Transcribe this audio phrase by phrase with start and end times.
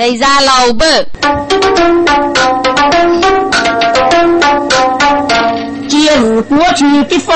[0.00, 0.86] 得让老伯。
[5.88, 7.34] 今日过去的风，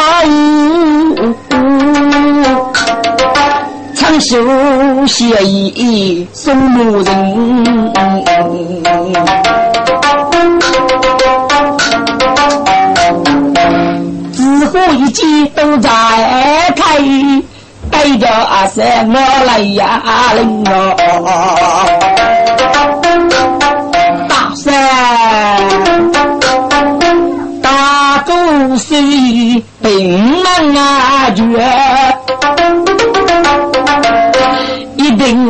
[3.94, 7.12] 长袖写意送路人。
[18.04, 19.14] 来叫阿三，我
[19.46, 20.94] 来呀，阿林哟，
[24.28, 24.70] 大山，
[27.62, 28.94] 大哥是
[29.80, 31.42] 兵门啊，绝。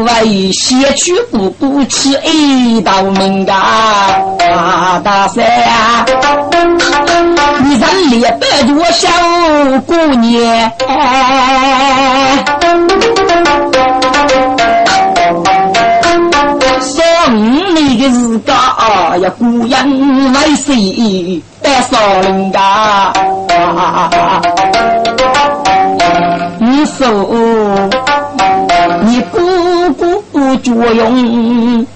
[0.04, 5.00] 为先去姑姑吃一道门啊！
[5.02, 5.44] 大三，
[7.64, 9.08] 你咱列百多小
[9.86, 10.72] 姑娘。
[16.80, 18.52] 说你的日家
[19.16, 19.88] 呀，姑娘？
[20.34, 23.12] 为谁带少人家？
[26.58, 27.08] 你说
[30.58, 31.86] 作用，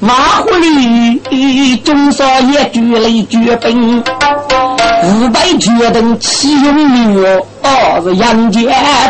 [0.00, 7.24] 马虎里中少爷举雷举兵，五百决定起用女
[7.62, 8.60] 哦，是杨家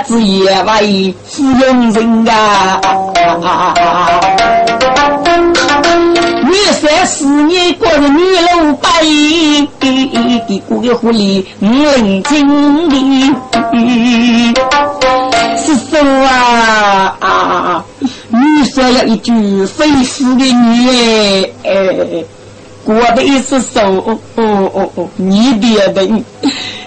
[0.06, 2.80] 之业为芙蓉人啊！
[6.44, 8.88] 女三四年过着女老白，
[9.80, 12.94] 给过个狐狸五零金的，
[15.56, 17.82] 是说啊，
[18.32, 20.90] 女三要一句非死的女
[21.64, 22.24] 哎，
[22.84, 26.24] 过的意思是手哦哦哦，你别等。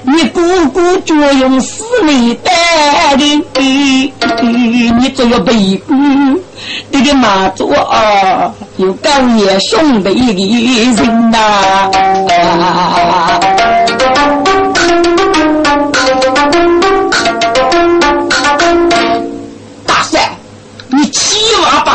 [0.08, 5.94] 你姑姑作用是你带的，你这个背骨，
[6.92, 11.90] 这个马祖啊，有高爷兄弟的人呐。
[13.98, 14.45] 大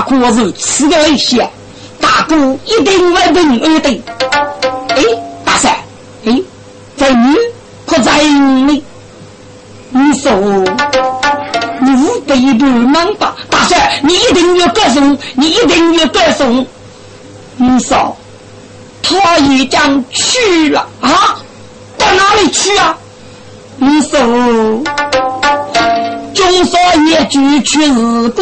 [0.00, 1.49] 万把果子吃个一些，
[2.00, 2.34] 大哥
[2.65, 4.03] 一定会平安的。
[4.88, 5.05] 哎，
[5.44, 5.84] 大帅，
[6.25, 6.41] 哎，
[6.97, 7.34] 在你。
[7.87, 8.84] 可在你，
[9.91, 10.31] 你说
[11.81, 13.34] 你五百不满吧？
[13.50, 16.65] 大帅，你一定要歌颂，你一定要歌颂。
[17.56, 18.16] 你说
[19.03, 21.37] 他已经去了啊？
[21.99, 22.97] 到哪里去啊？
[23.78, 24.21] 你说
[26.41, 28.41] 中少爷举去日故。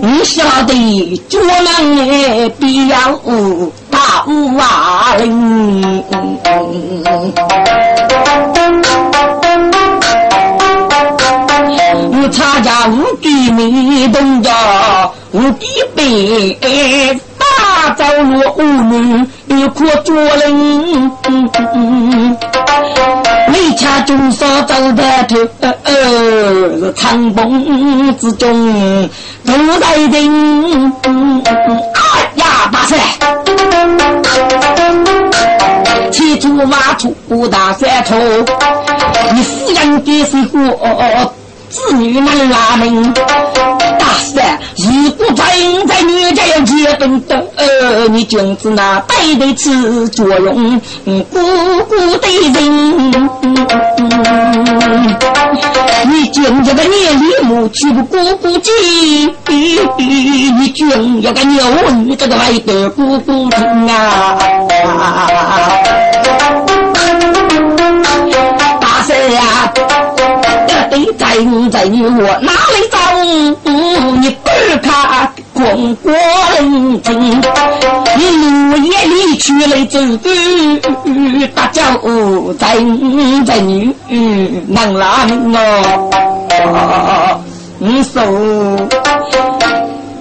[0.00, 2.96] 你晓得做人必要
[3.88, 5.14] 大武啊！
[12.10, 14.50] 我参加武举没动着，
[15.30, 17.20] 武必备。
[17.96, 21.10] 走路无女，又可做人。
[23.50, 25.36] 每天中少走在头，
[26.78, 29.08] 是长风之中
[29.44, 30.92] 都在人。
[31.02, 31.10] 哎
[32.36, 32.98] 呀，大帅，
[36.10, 38.16] 骑出马出大山头，
[39.34, 40.58] 你夫人给谁过？
[41.70, 43.14] 子女难拉门，
[45.08, 49.70] 大三如果真在女家要结婚的，呃，你君子那带得起
[50.08, 51.38] 作用，姑
[51.88, 53.30] 姑的人，
[56.10, 58.70] 你君这个年里母娶不姑姑姐，
[59.48, 61.64] 你君要个牛
[62.04, 64.38] 你这个来得姑姑亲啊，
[68.80, 69.72] 大三呀。
[71.16, 72.98] 在你在你我哪里走？
[73.28, 74.48] 你不
[74.82, 77.42] 看光国人情，
[78.16, 80.30] 你路夜里去了走走，
[81.54, 81.76] 大家
[82.58, 82.76] 在
[83.46, 83.94] 在你
[84.68, 85.52] 能拉我，
[87.78, 88.22] 你说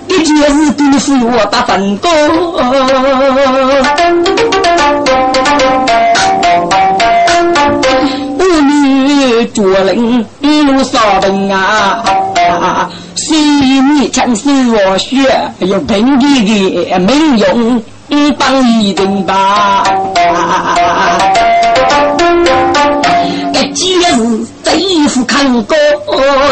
[0.10, 2.10] 这件事都是我的分工。
[9.54, 12.04] 做人一路少等啊，
[13.16, 15.18] 虽你强势我血，
[15.60, 17.82] 有本地的没用，
[18.38, 19.84] 帮一人吧。
[23.54, 25.76] 这节日这衣服看过，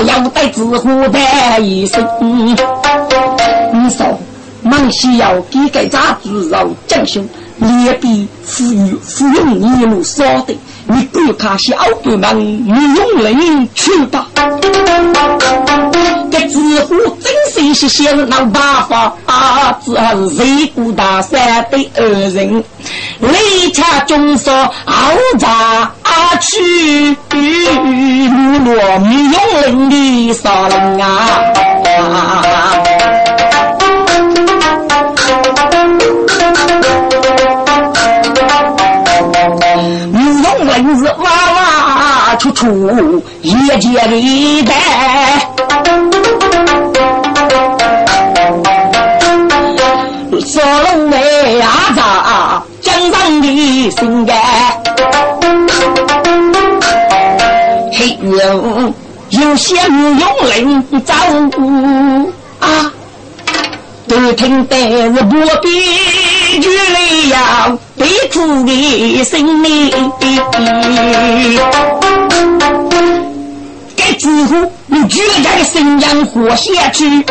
[0.07, 2.05] 要带纸虎带一身。
[2.21, 2.55] 你
[3.89, 4.19] 说，
[4.63, 7.21] 忙需要给个杂子肉讲究，
[7.57, 10.55] 脸比富裕富用一路少的。
[10.87, 14.27] 你赶快小部门，你用人去吧。
[16.31, 17.33] 这知乎真
[17.73, 22.63] 是些些闹八方啊，只是谁顾大山的二人，
[23.19, 24.53] 雷恰中说
[24.85, 24.93] 傲
[25.39, 25.91] 杂
[26.39, 31.39] 去，落迷用林的少林啊。
[42.45, 44.73] 娃处处也接里带，
[50.45, 54.37] 小龙妹阿扎江上的心肝，
[57.91, 58.93] 黑人
[59.29, 61.15] 有些不用人照
[61.55, 62.91] 顾啊，
[64.07, 67.75] 都听得是不必距离呀。
[67.97, 69.93] 悲苦的心里，
[74.25, 77.21] 该几乎你绝在生养活下去。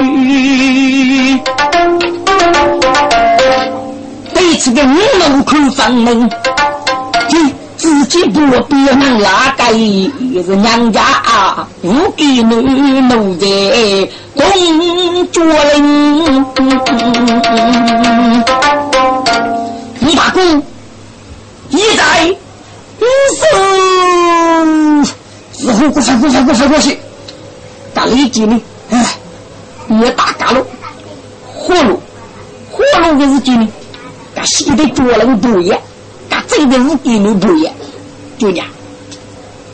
[4.32, 6.30] 对此个五路口房门，
[7.30, 9.64] 你自己不能拉个
[10.44, 16.44] 是娘家啊无给女奴在工作人。
[20.00, 20.40] 李大哥，
[21.70, 22.36] 一在
[23.00, 23.04] 五
[23.34, 23.42] 十，
[25.64, 26.98] 之后过去过去过去过去，
[27.94, 28.60] 打雷击呢？
[28.90, 29.16] 哎，
[29.88, 30.62] 也打嘎了，
[31.54, 31.98] 火炉，
[32.70, 33.66] 火炉的是几呢？
[34.34, 35.80] 跟西的做人不一样，
[36.28, 37.72] 跟这的是给人不一样，
[38.36, 38.66] 就讲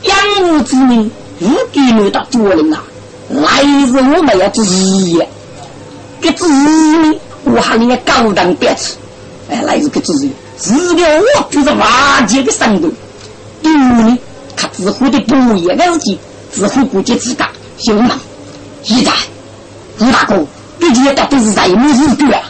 [0.03, 1.11] 养母之命，
[1.41, 2.81] 无给人的做人啊，
[3.29, 5.21] 来日我们要注意，
[6.21, 8.93] 给注意，我喊你高档别吃。
[9.49, 12.93] 哎，来日个自由，自个我就是瓦解的深度。
[13.61, 14.17] 第五呢，
[14.61, 16.19] 他自乎的不一样的事情，
[16.51, 17.49] 自乎估计自家
[17.79, 18.15] 凶猛。
[18.83, 19.11] 现在，
[19.97, 20.45] 吴大哥，
[20.77, 22.43] 毕竟到底是在没日子啊。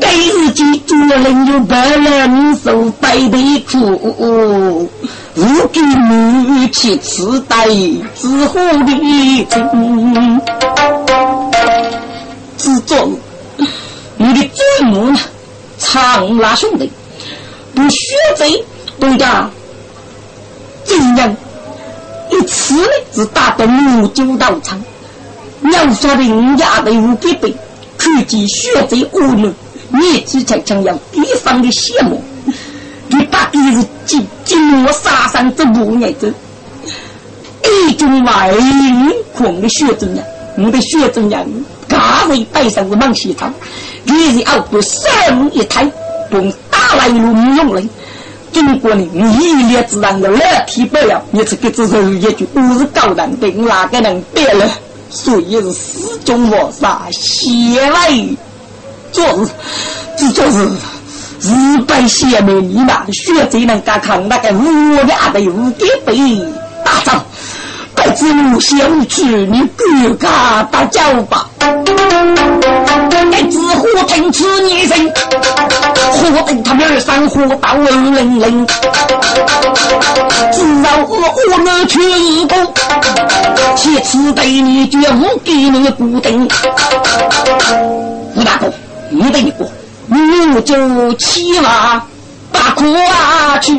[0.00, 4.90] 该日记做人有百人受百的苦，
[5.36, 7.68] 无给母亲痴呆，
[8.16, 10.42] 自乎的真。
[12.56, 13.08] 自作，
[14.16, 15.20] 你的祖母呢？
[15.78, 16.90] 长拉兄弟，
[17.80, 18.62] 你学贼，
[18.98, 19.48] 对家
[20.84, 21.34] 怎样？
[22.30, 24.80] 一次呢是打得五九道场，
[25.72, 27.54] 要说的人家的无必备，
[27.96, 29.50] 可见学贼恶劣，
[29.88, 32.22] 你只才将要地方的羡慕，
[33.08, 36.32] 你把敌人进进我杀伤这五年子，
[37.64, 38.52] 一种外
[39.34, 40.24] 狂的血怎样？
[40.58, 41.46] 我的血怎样？
[41.88, 43.50] 大为带上是忙西草，
[44.04, 45.02] 于是熬不生
[45.52, 45.90] 一胎，
[46.30, 46.69] 用打
[47.00, 47.88] 来一路没用人。
[48.52, 54.68] 经过呢，你一列自然的来体不了，你这个只是一句不是高人的，哪个能别了？
[55.08, 58.10] 所以是始终磨杀，血来
[59.12, 59.50] 做事，
[60.18, 60.68] 这就是
[61.40, 66.16] 日本血美你嘛，血贼能敢抗那个五俩的五点背
[66.84, 67.24] 大仗。
[68.02, 71.46] 在子路相去，你各家打交吧。
[73.30, 75.12] 该子火听此女声，
[76.32, 78.66] 火等他们上火到冷冷。
[80.50, 82.56] 只要我我能去一个，
[83.76, 86.48] 其次对你绝无给你不定。
[88.34, 88.72] 吴大哥，
[89.10, 89.70] 你等一个，
[90.06, 92.02] 你就起了。
[92.52, 93.72] 大哭啊去！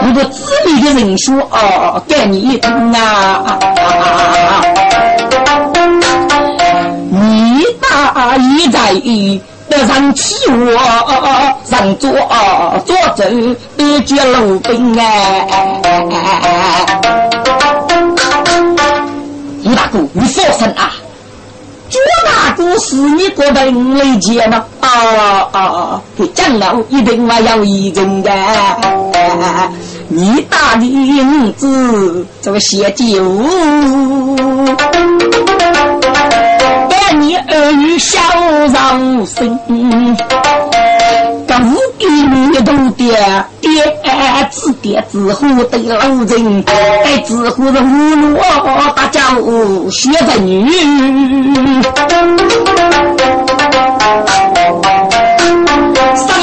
[0.00, 3.58] 如果子女的人说哦，给你一听啊！
[7.10, 8.94] 你大一在
[9.68, 12.10] 得上起我上做
[12.86, 15.46] 做正得接路兵哎！
[19.64, 20.92] 吴大哥，你放心啊！
[21.90, 24.64] 这大故事你过得理解吗？
[25.52, 26.00] 啊！
[26.16, 28.30] 给讲了一定我要一人的。
[30.08, 33.04] 你大的影子这个写酒，
[36.88, 38.18] 给你儿女笑
[38.72, 39.58] 上身。
[41.60, 43.18] 五给你都爹
[43.60, 43.68] 爹
[44.48, 46.64] 子爹子后的老人，
[47.04, 48.38] 哎，子后的五路
[48.94, 49.20] 大家
[49.90, 50.70] 学着女，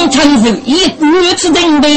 [0.05, 1.87] 上层人一股子人呗，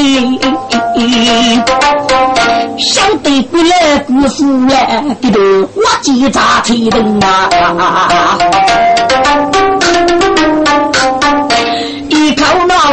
[2.79, 5.39] 晓得不来故事来，给都
[5.75, 7.49] 我记咋吹人啊。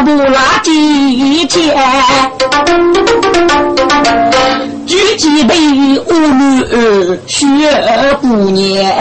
[0.05, 1.75] 不拉几钱？
[4.87, 5.57] 举几杯
[6.07, 7.41] 五女雪
[8.21, 8.93] 姑娘。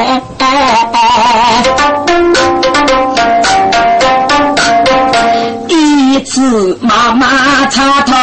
[6.26, 8.14] 次妈妈擦头，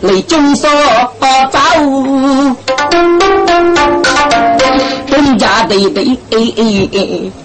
[0.00, 0.68] 泪中说
[1.50, 1.58] 走。
[5.06, 6.18] 人家对对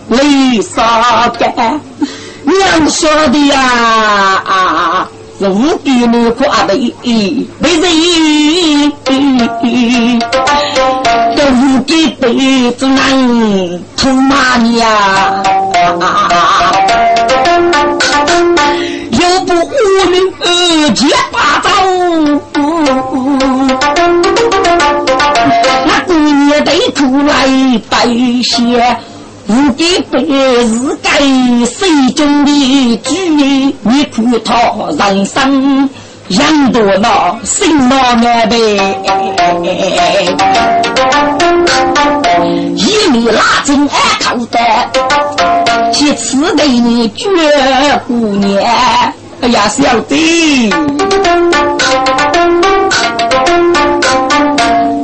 [0.10, 1.80] 泪洒干，
[2.44, 5.08] 娘说的呀。
[5.40, 7.48] 五给你花的，为
[9.06, 10.20] 人，
[11.36, 13.00] 这五给辈子难
[13.96, 14.88] 偷骂你呀！
[19.48, 20.46] 又不无名二
[20.94, 21.70] 姐八糟，
[25.86, 27.32] 那姑娘得出来
[27.90, 28.06] 白
[28.44, 28.98] 些。
[29.48, 31.10] 无给白日该
[31.66, 34.54] 谁中的举，你看他
[34.98, 35.90] 人生
[36.28, 38.76] 养多恼，心恼难背。
[42.76, 44.90] 一米拉筋爱口袋，
[45.94, 47.26] 其次对你绝
[48.06, 48.62] 姑娘，
[49.42, 50.74] 哎呀小弟，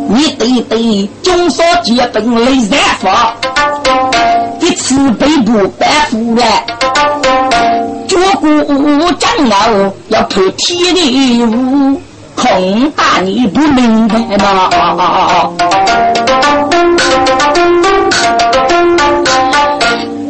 [0.09, 3.35] 你得得，中所结本来染发。
[4.75, 6.43] 此背部白虎了，
[8.07, 8.47] 脚骨
[9.17, 12.01] 长了要破天的舞，
[12.35, 14.69] 恐怕你不明白吗？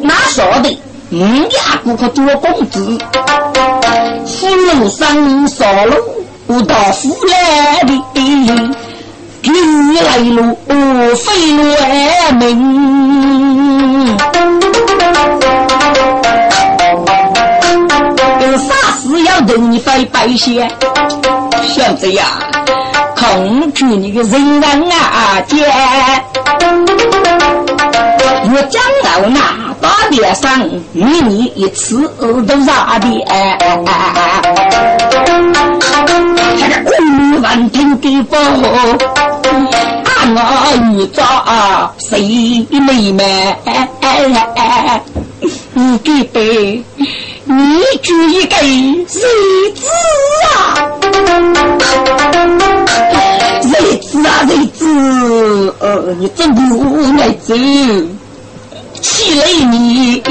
[0.01, 0.77] 哪说的？
[1.09, 2.97] 你家顾客做公子，
[4.73, 7.93] 福禄生少路到福来的。
[9.43, 10.57] 日来路，
[11.15, 14.17] 飞路而明。
[18.41, 20.67] 有啥事要等你飞白些？
[21.67, 22.25] 小子呀，
[23.15, 25.71] 恐惧你个人人啊姐。
[28.45, 29.39] 我将老那
[29.83, 33.05] 大脸上，与你一次都杀的。
[36.57, 38.39] 这个公女闻听的风。
[40.25, 40.37] 我
[40.93, 41.21] 遇着
[41.99, 43.57] 谁妹妹？
[45.73, 46.81] 你给背，
[47.43, 49.19] 你举一个日子
[50.45, 50.55] 啊！
[53.63, 56.61] 日子啊日子，呃，你真不
[57.19, 57.53] 爱走，
[59.03, 60.23] 气累你，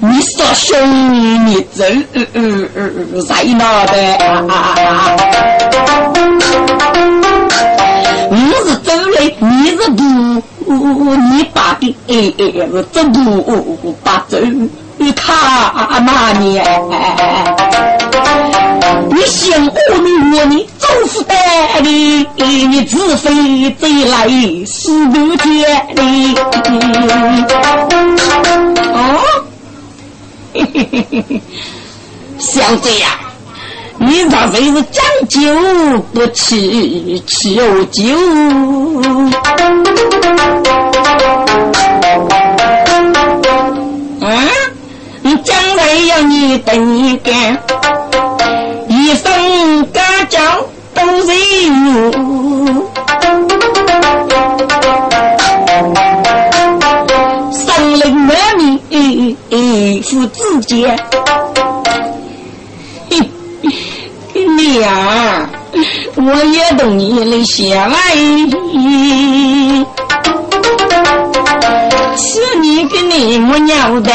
[0.00, 0.74] 你说兄
[1.12, 1.84] 弟你走，
[3.28, 3.92] 在哪的？
[8.30, 10.02] 你是走嘞，你是不，
[11.14, 12.40] 你把的哎哎
[12.72, 14.38] 是走不把走，
[15.14, 16.60] 他骂你，你
[19.32, 21.32] 想我你我你走不得
[21.82, 21.86] 的，
[22.36, 24.28] 你自非贼来
[24.66, 25.46] 死不见
[25.94, 26.02] 的，
[28.92, 28.94] 哦，
[30.52, 31.40] 嘿嘿嘿嘿嘿，
[32.38, 33.18] 小子呀。
[33.96, 35.40] 你若非是讲究
[36.12, 38.02] 不吃求酒，
[44.20, 44.50] 嗯，
[45.22, 47.56] 你将来要你等一干，
[49.12, 50.42] 一生干将
[50.94, 51.76] 都是你，
[57.52, 59.36] 生灵难命
[60.02, 60.98] 父子间。
[64.80, 65.46] 呀，
[66.16, 67.96] 我也懂你的想来，
[72.16, 74.10] 是你跟你我娘的，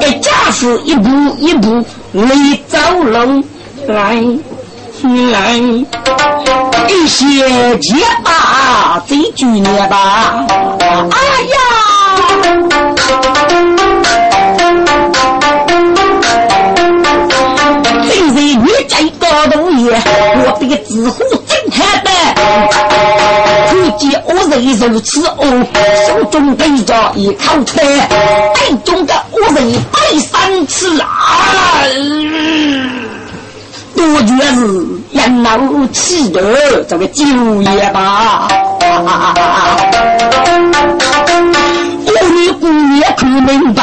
[0.00, 1.08] 这家是一步
[1.38, 2.34] 一步来
[2.66, 3.44] 走路
[3.88, 4.14] 来
[5.32, 5.56] 来，
[6.88, 11.56] 一些结巴最剧烈吧，哎呀！
[20.34, 22.34] 我这个纸虎真坦白，
[23.70, 24.52] 可见我人
[24.92, 25.42] 如此恶，
[26.06, 27.82] 手中背着一口菜，
[28.54, 31.06] 背中的我人背三次啊！
[31.86, 33.07] 多
[34.28, 35.58] 觉是养老
[35.92, 37.24] 气的这个酒
[37.62, 38.48] 业吧。
[42.60, 43.82] 姑娘可明白，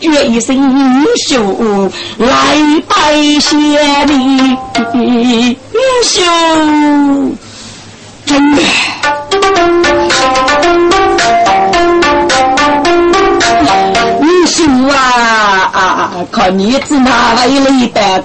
[0.00, 2.28] 决一身英雄来
[2.86, 3.56] 拜谢
[4.04, 4.56] 你，
[4.92, 5.56] 英
[6.04, 6.16] 雄
[8.26, 8.62] 真的，
[14.20, 16.10] 英雄啊！
[16.30, 18.22] 看你子哪来的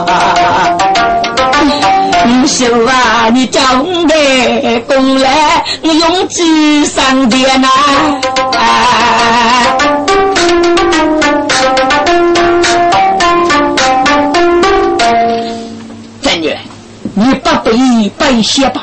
[0.00, 0.12] 个？
[2.46, 7.68] 秀啊，你长得功来，我用几上天呐！
[16.20, 16.56] 三女，
[17.14, 18.82] 你不必悲些吧？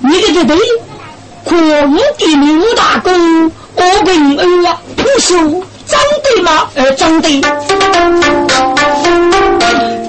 [0.00, 0.56] 你的这对，
[1.44, 3.10] 可我给刘大哥，
[3.76, 5.34] 我平儿啊，不是
[5.86, 6.68] 真的吗？
[6.74, 7.42] 呃，真的。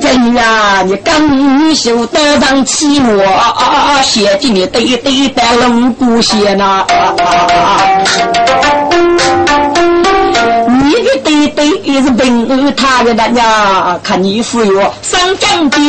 [0.02, 6.86] 真呀，你刚修得上起我，写进你对对的龙骨血呐。
[10.68, 15.80] 你的对对也是本儿他的那呀，看你服药上江边。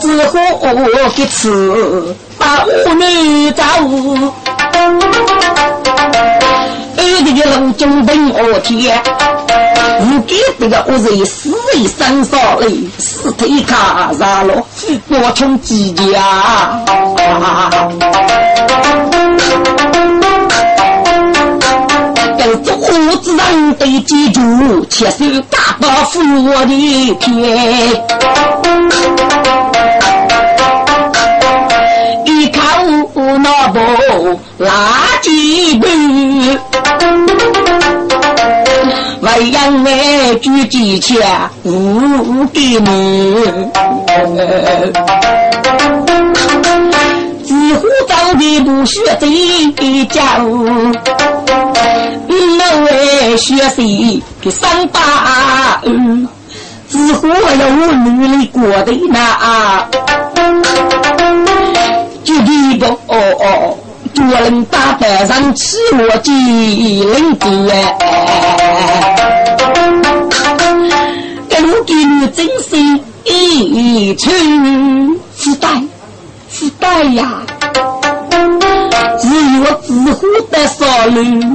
[0.00, 0.66] 之后我
[1.16, 3.64] 给吃把我女找。
[7.24, 9.02] 这个龙中等我天，
[10.00, 14.62] 如今这个我是死为三少嘞，死腿卡杀了，
[15.08, 16.82] 我从几家。
[22.38, 27.32] 要做胡子人得记住，切手大刀斧我的天，
[32.26, 32.62] 一看
[33.14, 33.80] 我那部
[34.58, 34.68] 垃
[35.22, 36.73] 圾本。
[39.36, 41.20] 为养儿举几千
[41.64, 43.34] 无给你，
[47.42, 49.26] 几乎早的不学这
[50.06, 50.38] 家，
[52.58, 55.80] 那位学习给三八，
[56.88, 57.32] 几乎有
[57.92, 59.88] 努力过的那，
[62.22, 63.76] 就一个哦哦。
[64.26, 69.16] 我人打扮上起我机灵子哎，
[71.48, 74.30] 跟给你真心一出
[75.36, 75.68] 时代
[76.50, 77.42] 时代呀，
[79.20, 81.52] 只有自乎的少女，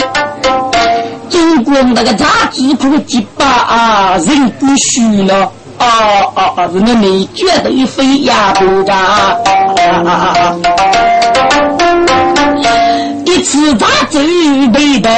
[1.29, 5.51] 中国那个杂技铺几把人不虚了。
[5.77, 5.87] 啊
[6.35, 6.67] 啊啊！
[6.73, 8.53] 是那你绝对非呀。
[8.59, 9.33] 不啊
[13.29, 14.19] 一次大走
[14.73, 15.09] 背的，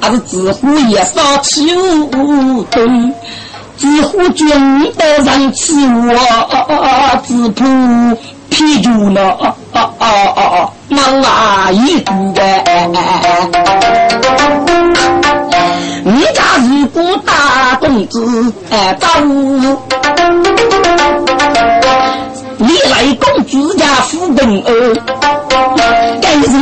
[0.00, 2.80] 还是自乎也少起舞的，
[3.76, 4.48] 自乎军
[4.96, 7.64] 的上起我，自扑
[8.50, 10.70] 啤酒了，啊啊啊啊！
[10.88, 12.42] 那啊一股的。
[16.02, 19.06] 你家如果大公子哎，走，
[22.58, 24.94] 你来公子家富平儿，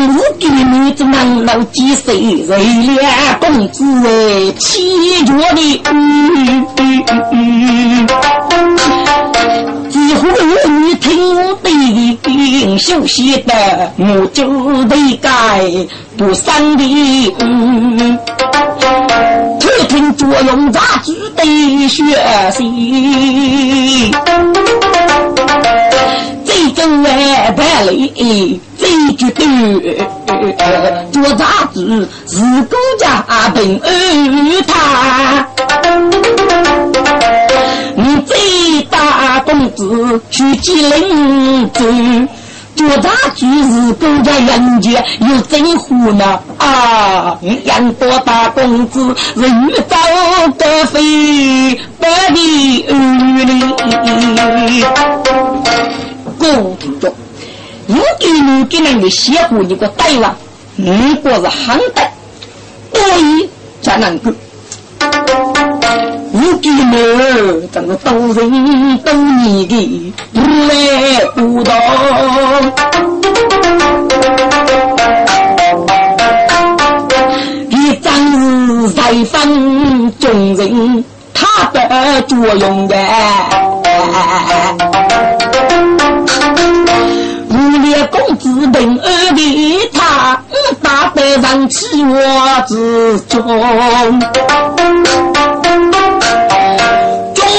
[0.08, 3.02] 我给你这能老几岁人了
[3.40, 5.82] 公子哎，气绝的，
[9.90, 10.26] 几乎
[10.70, 15.28] 你听我的休息的，我就得该
[16.16, 17.34] 不散的。
[19.60, 21.44] 特听作用杂志的
[21.88, 22.02] 学
[22.52, 24.10] 习，
[26.46, 28.58] 最正外白里
[29.18, 29.44] 绝对。
[31.11, 35.46] 做杂志是国家本儿他，
[37.96, 41.85] 你最大公子去吉林州。
[42.76, 47.37] 做大局是国家人杰，有政府呢啊！
[47.64, 49.96] 养多大公子是越早
[50.57, 52.94] 得飞，百里儿
[53.44, 54.85] 里。
[56.38, 56.76] 各位
[57.88, 60.37] 听众，如今你给那个写过一个台湾，
[60.77, 62.12] 如果是汉代，
[62.92, 63.48] 多一
[63.83, 64.31] 才能够。
[66.31, 71.72] 我给你整个都人都你的不来不到，
[77.70, 78.12] 一张
[78.83, 82.94] 是在分众人他的作用的，
[88.06, 90.40] 公子等二的他
[90.82, 93.42] 打得上起我之中。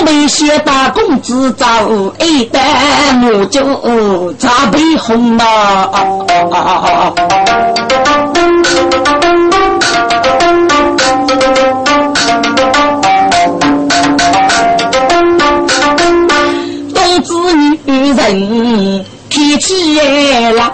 [0.06, 1.66] 为些大公子找
[2.20, 2.62] 一单，
[3.32, 5.92] 我就茶杯红了。
[16.94, 17.34] 公子
[17.86, 19.06] 女人
[19.60, 20.00] 脾气
[20.54, 20.72] 辣。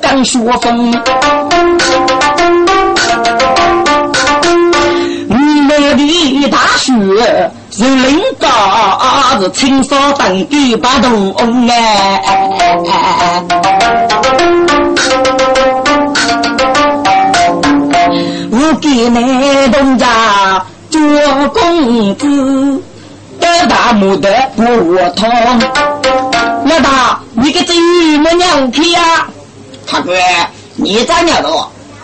[0.00, 0.92] 刚雪风。
[5.28, 8.48] 我的大雪是领导
[9.40, 13.57] 是青纱等地不同哎。
[21.48, 22.82] 公子，
[23.40, 24.62] 大大木的不
[25.14, 25.28] 通。
[26.66, 27.74] 老大，你个这
[28.18, 29.26] 么娘去呀？
[29.90, 30.12] 大哥，
[30.76, 31.48] 你咋娘的？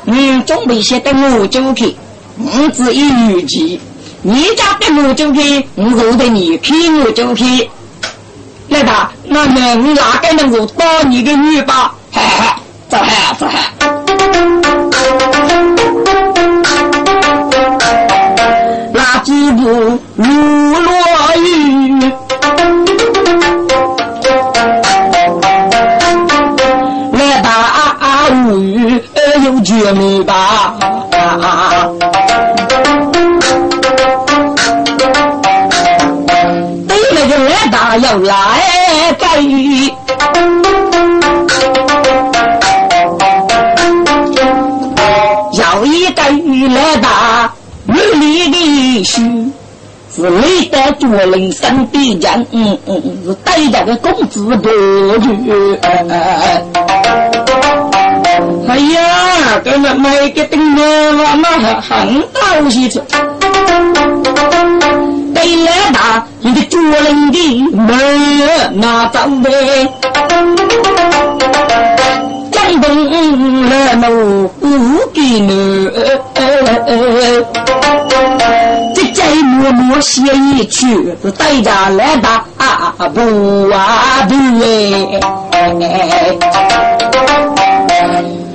[0.06, 1.96] 嗯，准备些等我就去。
[2.36, 3.80] 我只一预计，
[4.22, 7.70] 你家的我就去，我肉的你去我就去。
[8.68, 11.94] 老大，那么我哪个能够当你的女吧？
[12.12, 12.56] 哈哈，
[12.88, 13.58] 走哈走哈。
[20.16, 20.92] 如落
[21.38, 22.12] 雨，
[27.12, 27.48] 来大
[28.30, 29.02] 无语
[29.44, 30.74] 有绝美吧。
[36.86, 38.34] 对了就来大要来
[50.24, 54.68] 是累得做人生的人，嗯嗯，是带着个工资不
[55.20, 55.78] 去。
[58.66, 62.90] 哎呀，跟那买个灯笼嘛，很很高兴。
[65.34, 67.38] 对了，那你的做人的
[67.72, 67.86] 门
[68.80, 69.86] 那走呗，
[72.50, 74.66] 江东来路不
[75.12, 75.90] 给你。
[79.94, 83.20] 我写一曲，是带着来打不
[83.70, 85.20] 啊不哎！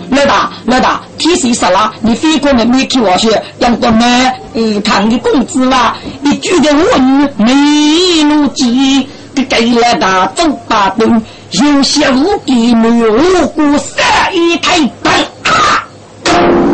[0.09, 1.93] 老大老大，天谁杀了？
[2.01, 5.95] 你非过来没去我学，让我们呃看你工资吧。
[6.23, 15.13] 一句的我语没路记，给给来大走把灯，有些无底没有无辜杀一台灯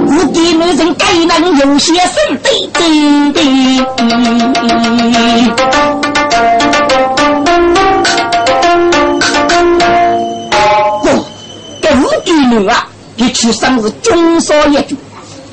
[0.06, 0.08] 啊！
[0.08, 1.06] 我的女人该
[1.40, 3.42] 能有些生对对对。
[10.52, 11.26] 哦，
[11.82, 14.96] 这五弟女啊，你出生是中少一族，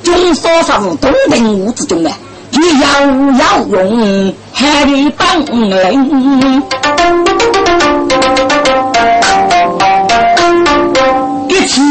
[0.03, 2.11] 中少啥是东平五之中的，
[2.51, 3.01] 你要
[3.39, 6.63] 要用海里帮人。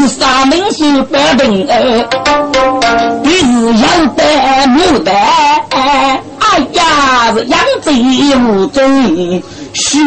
[0.07, 2.07] 三名是百病儿，
[3.23, 3.45] 你是
[3.79, 4.23] 养得
[4.67, 5.11] 母的，
[5.71, 7.91] 哎呀是养贼
[8.37, 8.81] 无踪，
[9.73, 9.99] 血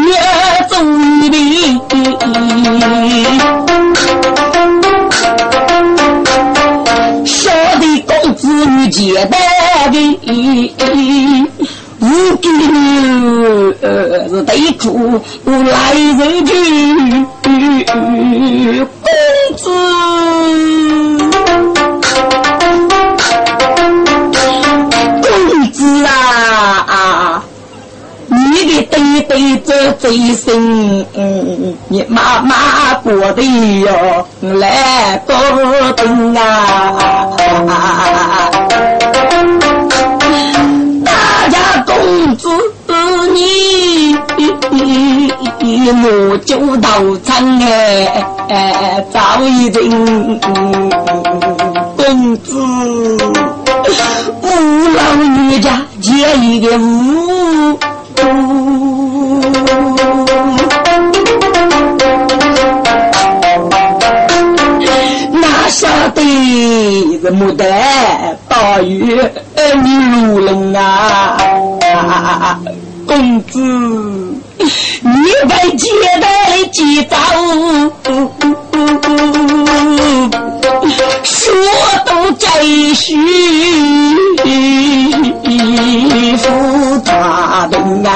[0.68, 1.34] 中的，
[7.24, 9.96] 小的公子女结拜的。
[12.00, 12.48] 无给
[13.80, 16.52] 呃是得苦来人去，
[17.42, 17.50] 公
[19.56, 19.70] 子，
[25.22, 25.24] 公
[25.72, 26.10] 子啊
[26.86, 27.42] 啊，
[28.28, 28.34] 你
[28.66, 30.04] 的对对这贼
[30.34, 31.06] 心，
[31.88, 33.42] 你妈妈过得
[33.80, 35.34] 哟来高
[35.96, 36.92] 登啊。
[45.88, 46.88] 我就到
[47.22, 47.58] 场
[48.48, 50.40] 哎，早已经
[51.96, 52.52] 公子
[54.42, 54.48] 五
[54.96, 57.78] 老女家结一个屋，
[65.32, 66.20] 哪晓得
[67.22, 67.66] 是牡丹
[68.48, 69.20] 大雨
[69.82, 71.36] 你如龙啊！
[73.06, 73.60] 公子，
[75.46, 75.88] 你该接
[76.20, 77.16] 待几早？
[81.22, 81.54] 说
[82.04, 82.48] 都再
[82.94, 83.16] 续，
[86.36, 88.10] 扶他的啊！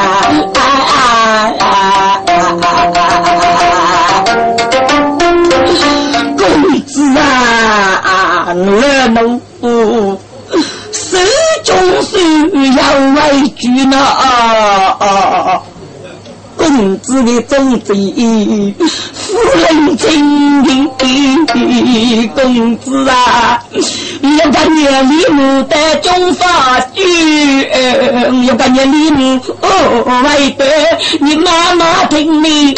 [6.37, 9.40] 公子啊，我能。
[12.77, 12.83] 要
[13.14, 15.61] 为居呢，啊
[17.11, 18.73] 只为真正义，
[19.12, 20.07] 夫人真
[20.64, 23.61] 情公子啊，
[24.23, 27.03] 要个年里母的中发举，
[28.46, 30.64] 要个年里母哦，为得
[31.18, 32.77] 你妈妈听你。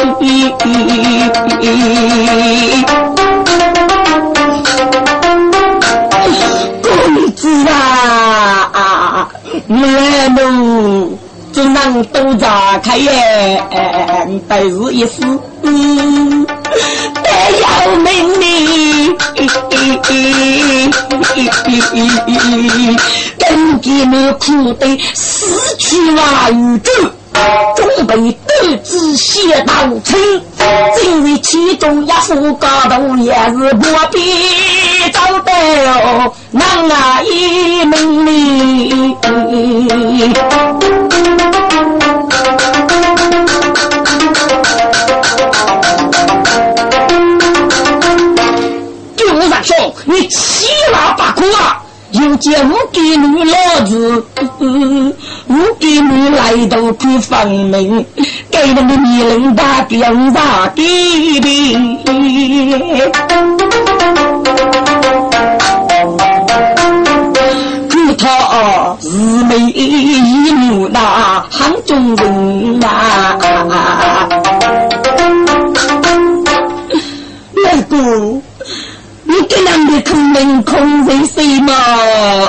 [6.83, 9.29] 公子啊，
[9.69, 11.19] 来喽！
[12.13, 13.63] 不炸开耶，
[14.49, 15.21] 但是一死
[15.63, 15.69] 得
[17.61, 19.17] 要命哩。
[23.39, 26.91] 根据那苦的死去话语咒。
[27.77, 29.73] 准备斗志写道
[30.05, 30.19] 成，
[30.97, 39.15] 正为其中一副高度也是不必找得哦，难啊一门里。
[49.17, 51.82] 九三兄，你七拉八苦啊！
[52.13, 54.25] 又见我给你老子，
[55.47, 58.05] 我给你来到不方明，
[58.51, 60.83] 给那个女人打电话给
[61.41, 61.79] 的。
[67.89, 69.09] 祝他是
[69.45, 73.39] 美一女那汉中人呐，
[79.79, 81.73] 你跟人的空门空人谁嘛？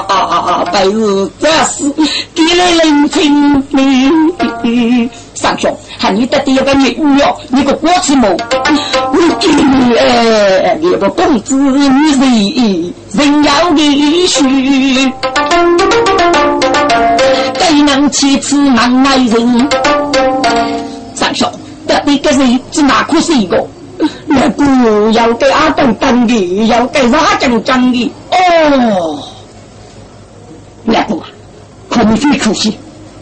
[0.08, 0.66] 啊啊啊！
[0.72, 1.90] 白日这是
[2.36, 8.28] 给了人情你三兄，喊你得第一个女哟，你个过去么？
[8.30, 15.12] 我给你哎，你个公子女人人要的许，
[17.54, 19.70] 给人妻子难耐人。
[21.16, 21.50] 三兄，
[21.88, 23.66] 得第一个人只哪可是一个？
[24.26, 29.24] 那个要给阿东当的，要给阿江讲的哦。
[30.84, 31.28] 那不啊，
[31.90, 32.78] 空虚可惜，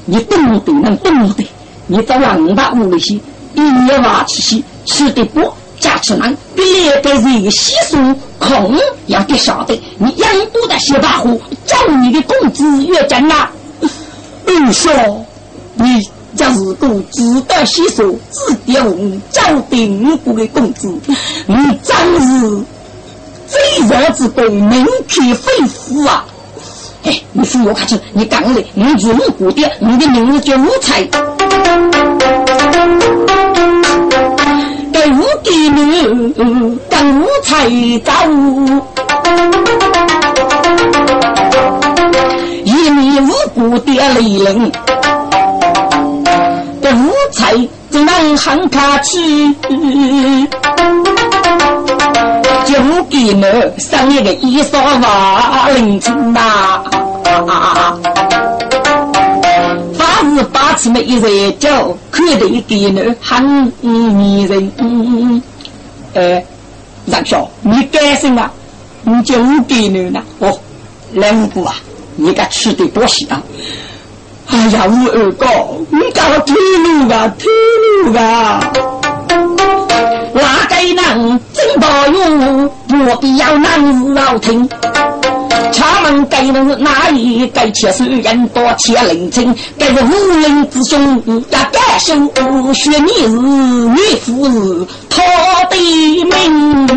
[0.05, 1.45] 你懂得能懂得，
[1.87, 3.19] 你在王大屋里去，
[3.53, 7.97] 一年挖起去，吃的不加吃难，比两个人稀疏
[8.39, 13.51] 空，要给晓得，你养多的小大户，找你的工资越挣啊。
[14.47, 14.91] 二少，
[15.75, 16.09] 你。
[16.33, 18.95] 这是个值得吸收、值得我
[19.31, 20.87] 交定五的工资，
[21.45, 22.63] 你真是
[23.47, 26.25] 最热之功，名气非富啊！
[27.03, 31.03] 哎，你说我看去，你讲的，你是五谷的，你的名字叫五彩，
[34.93, 36.33] 给五给你，
[36.89, 37.67] 跟五彩
[38.05, 38.11] 走，
[42.63, 44.71] 以你五谷的理论。
[48.21, 49.53] 能喊他去，
[52.65, 52.75] 就
[53.09, 56.83] 给我上一个衣裳袜领巾呐。
[59.97, 64.71] 八日八次没一人叫，可得给我喊女人。
[66.13, 66.45] 哎，
[67.07, 68.47] 让小，你干什么？
[69.03, 69.35] 你就
[69.67, 70.21] 给我呢？
[70.39, 70.59] 哦，
[71.13, 71.73] 两个啊，
[72.15, 73.41] 你该吃的多香。
[74.53, 75.45] 哎呀，我二哥，
[75.91, 77.49] 你搞退路啊，退
[78.03, 78.59] 路啊！
[80.33, 84.67] 哪个人真保佑，不必要难事老听。
[85.71, 87.47] 敲门给人哪里？
[87.47, 92.13] 给切手人多切灵清，给是无人之兄，要感谢
[92.73, 95.23] 学你是女夫，他
[95.69, 95.77] 的
[96.25, 96.87] 命。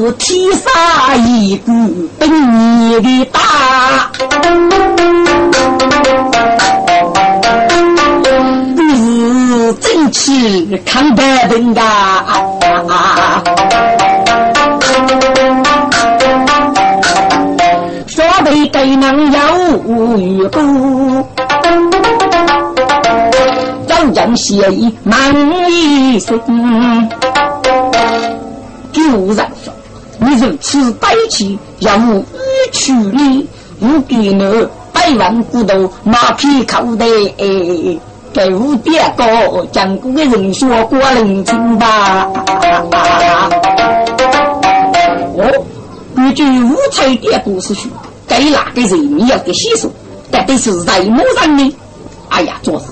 [0.00, 1.72] 是天杀一股
[2.20, 3.40] 本你的大，
[8.76, 11.82] 是正气看得人家，
[18.06, 21.26] 说得给能有余辜，
[23.88, 25.18] 有人协议满
[25.72, 26.40] 一生。
[28.92, 29.72] 有人说
[30.28, 33.48] ：“你如此悲戚，要我欲娶你，
[33.80, 34.38] 我给你
[34.92, 37.06] 百万骨头马匹口袋
[37.38, 37.98] 哎。
[38.30, 42.28] 给我爹个讲过的人说过人情吧。”
[45.34, 45.64] 哦，
[46.14, 47.88] 根据五彩的故事书，
[48.26, 49.90] 该哪个人你要给细说，
[50.30, 51.74] 到底是什么人呢？
[52.28, 52.82] 哎呀，昨日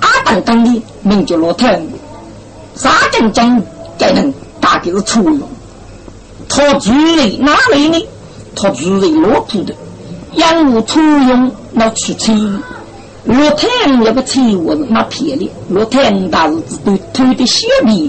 [0.00, 1.88] 阿当当的名叫罗腾，
[2.76, 3.62] 沙将军
[3.96, 4.34] 给人。
[4.60, 5.40] 大概是初用，
[6.56, 8.06] 他主人哪里呢？
[8.54, 9.74] 他主人落土的，
[10.34, 12.32] 养我初用那出钱，
[13.24, 18.08] 罗太阳那个钱我是那骗的，罗太阳大日子都偷的小米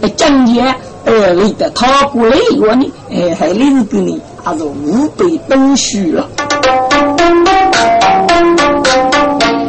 [0.00, 6.28] 的，今年二里的他过来我呢，哎，还领给你，还是五百多虚了。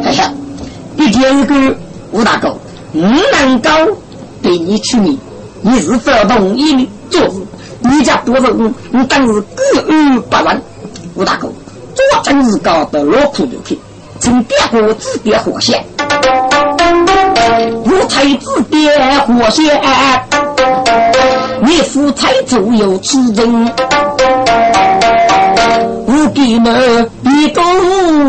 [0.02, 0.34] 哎呀，
[0.96, 1.54] 一天一个
[2.10, 2.52] 吴大哥，
[2.92, 3.70] 不能够
[4.42, 5.16] 给你出名。
[5.60, 6.88] 你是否同意呢？
[7.10, 7.30] 就是
[7.88, 8.42] 你家多少？
[8.48, 10.60] 人，你当是各安不乱，
[11.14, 11.48] 吴大哥，
[11.94, 13.78] 这真是搞得老苦头去，
[14.20, 15.84] 请别个指点火线。
[17.84, 19.80] 我才指点火线，
[21.62, 23.72] 你夫才就有此人。
[26.06, 27.62] 我给们一个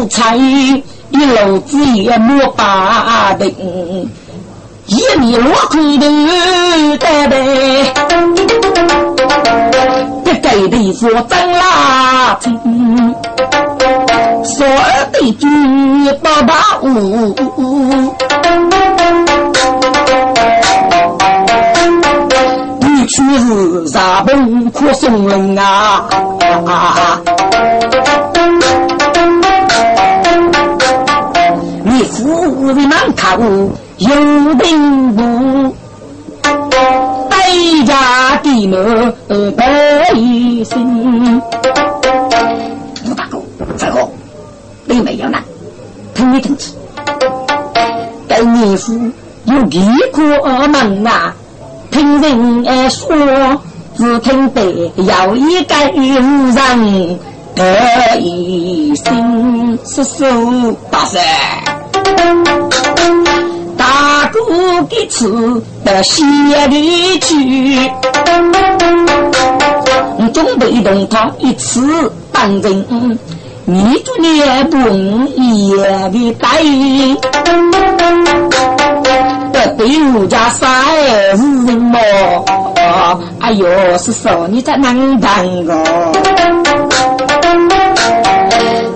[0.09, 4.09] 菜，一篓子也莫把定，
[4.85, 7.93] 一米落空的带呗，
[10.23, 12.57] 别给的说真拉听，
[14.43, 14.65] 说
[15.11, 15.47] 的句
[16.21, 16.87] 八八五。
[22.81, 26.05] 你去是啥本可送人啊？
[31.83, 35.75] 你夫人难看有病不？
[38.49, 38.75] 代价的
[39.27, 41.41] 么百姓。
[43.05, 43.39] 吴大哥，
[43.77, 44.09] 再好，
[44.85, 45.37] 你没有呢？
[46.15, 46.71] 听你听去，
[48.27, 48.93] 该你夫
[49.45, 49.79] 有几
[50.11, 51.33] 个门啊？
[51.91, 53.61] 听人说，
[53.95, 54.61] 只听得
[54.95, 56.53] 有一个人
[57.55, 60.25] 得一心是手
[60.89, 61.21] 大山，
[64.29, 66.23] 大哥的词到西
[66.67, 67.89] 里去，
[70.31, 73.17] 准备动他一次当人。
[73.65, 74.77] 你做脸不
[75.35, 75.77] 也
[76.09, 76.61] 的带，
[79.51, 80.69] 得对我家三
[81.35, 81.97] 是人么？
[83.39, 85.73] 哎呦，是说你在南办个？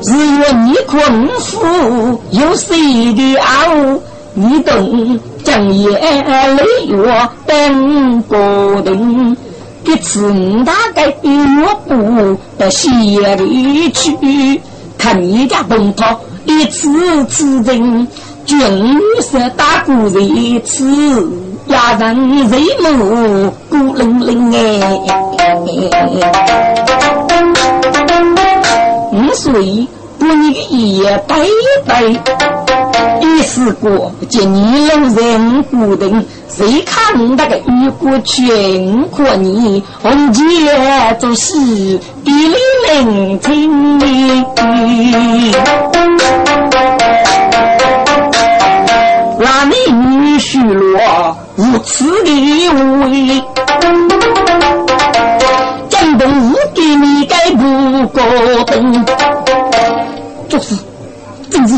[0.04, 2.78] 只有你困苦有谁
[3.16, 4.00] 的傲？
[4.36, 9.38] 你懂将夜泪我等过等。
[9.86, 10.34] 一次
[10.66, 14.62] 大概我不到西里去，
[14.98, 16.06] 看你家东头
[16.46, 18.08] 一次次人，
[18.46, 18.60] 军
[19.22, 20.90] 色打鼓一次，
[21.68, 25.00] 压人人目孤零零哎，
[29.12, 29.88] 五岁。
[30.20, 30.54] 你
[30.98, 31.36] 也拜
[31.86, 32.63] 拜，
[33.22, 40.44] 一时过见你老人不等，谁看那个雨过全过你红姐
[41.20, 44.00] 做事一领领情，
[49.40, 53.44] 那你女婿落无此的无为，
[55.90, 58.22] 江东无给你该不过
[58.66, 59.06] 等。
[60.50, 60.76] 做事，
[61.50, 61.76] 政治，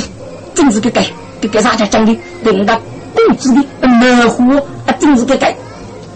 [0.56, 1.06] 真是个改，
[1.42, 2.74] 给给啥家讲的，给人家
[3.14, 4.56] 固执的、模糊
[4.88, 4.96] 啊！
[5.00, 5.54] 真是个改，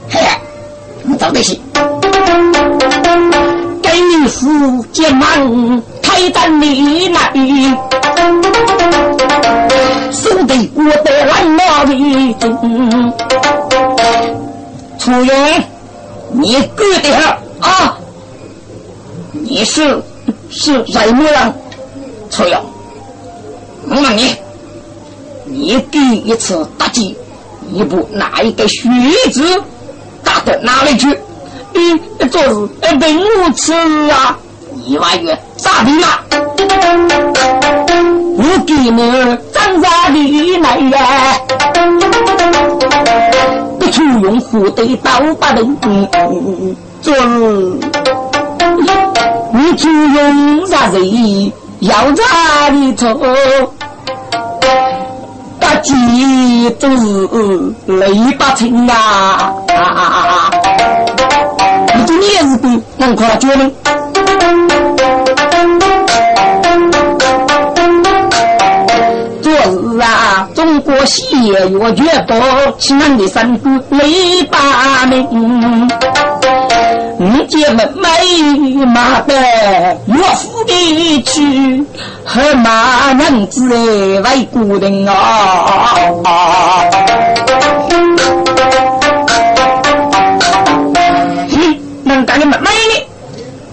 [0.09, 0.19] 嘿，
[1.09, 1.59] 我早得行。
[3.83, 7.33] 该你夫间忙，太担你来，
[10.11, 13.13] 兄弟，我得来那的等。
[14.97, 15.31] 楚云，
[16.31, 17.97] 你干好啊？
[19.33, 20.01] 你是
[20.49, 21.53] 是怎么样，
[22.29, 22.57] 楚云？
[23.91, 24.35] 我问你，
[25.45, 27.17] 你第一次打击，
[27.71, 28.87] 你不拿一个须
[29.31, 29.43] 子
[30.23, 31.07] 打到哪里去？
[31.73, 33.73] 你做是本无耻
[34.11, 34.37] 啊！
[34.85, 36.07] 一万元咋的嘛？
[38.37, 40.17] 我给你张啥的
[40.59, 41.37] 来呀？
[43.79, 45.77] 不出用虎的刀把人
[47.01, 47.15] 做，
[49.53, 51.51] 你出用啥人？
[51.79, 53.07] 要咋里头，
[55.79, 55.93] 大姐
[56.71, 57.03] 都是
[57.85, 59.53] 泪不成啊！
[61.95, 63.71] 你这也是的，能夸奖吗？
[69.41, 72.35] 昨日啊，中国西月月报，
[72.77, 75.89] 亲的三姑泪把名。
[77.21, 81.83] 你姐妹美马的岳父的去，
[82.23, 83.67] 和马娘子
[84.21, 85.95] 为孤人啊！
[91.49, 93.05] 哼，能干的妹妹呢？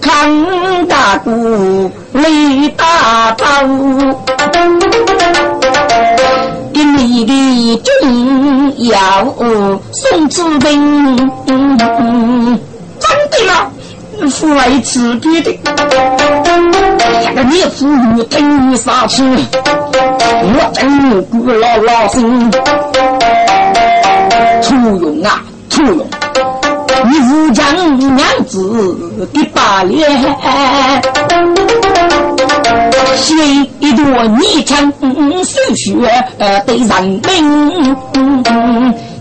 [0.01, 3.45] 扛大鼓，擂大刀，
[6.73, 9.23] 给你的军要
[9.93, 11.31] 送子兵。
[13.37, 13.69] 真的吗？
[14.31, 15.55] 父为此别的，
[17.23, 19.23] 这个你父母听啥去？
[19.23, 22.51] 我真不老老心。
[24.63, 26.07] 楚勇啊，楚勇，
[27.05, 28.97] 你武将娘子
[29.33, 30.09] 的把脸。
[33.15, 33.33] 写
[33.79, 34.91] 一段你唱
[35.43, 36.07] 手学
[36.39, 37.95] 呃对人民，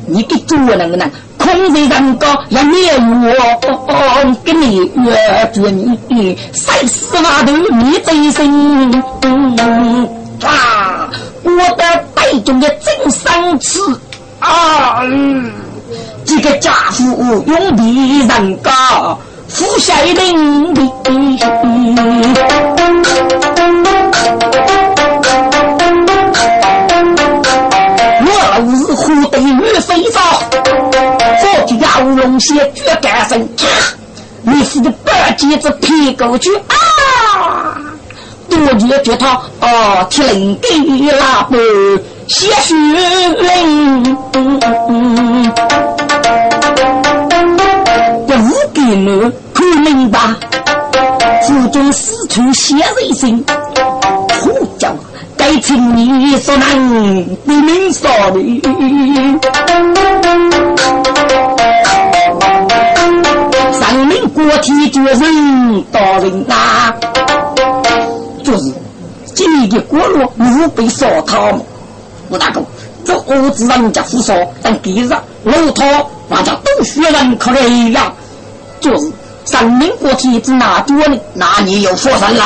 [0.07, 1.05] 你给做那个呢？
[1.47, 9.03] 空在人高要灭我，给你约住你，谁死码头你最心
[10.43, 11.09] 啊！
[11.45, 13.79] 我的背中的真生气
[14.41, 15.03] 啊！
[16.25, 19.17] 这个家伙用的人高。
[19.49, 20.83] 富下领的，
[28.21, 28.29] 我
[28.75, 30.21] 是虎对女飞招，
[31.67, 33.49] 佛的要龙血绝干身，
[34.43, 37.77] 你是个半截子屁股去啊！
[38.49, 40.69] 多觉觉他哦，铁灵给
[41.13, 41.57] 拉布
[42.29, 44.17] 血血淋。
[48.79, 50.21] 你们看明白，
[51.43, 53.45] 府中四处写人心，
[54.41, 54.95] 呼叫
[55.37, 58.39] 该请你所能不明说的。
[64.47, 66.95] 上明国体决人大人呐，
[68.45, 68.73] 就是
[69.35, 71.59] 今日的国路无被扫讨。
[72.31, 72.63] 吴大哥，
[73.05, 75.09] 这屋子人家胡说，但第日
[75.43, 75.85] 路头
[76.29, 78.13] 那家都需要人可以呀。
[78.81, 79.11] 就是
[79.45, 82.45] 上民国体制拿多呢，那你有福分了。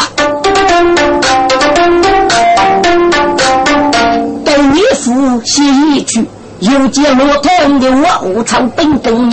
[4.45, 6.27] 给你父写一句，
[6.61, 9.31] 有见骆驼的我无草本本，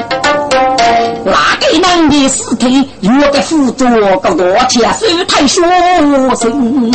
[1.69, 3.85] 那个男的尸体有个辅助
[4.19, 5.65] 个多钱手太说
[6.35, 6.91] 声，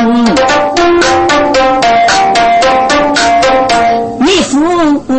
[4.21, 4.57] 你父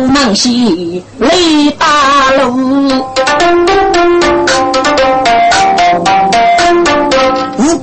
[0.08, 2.90] 忙西雷大路。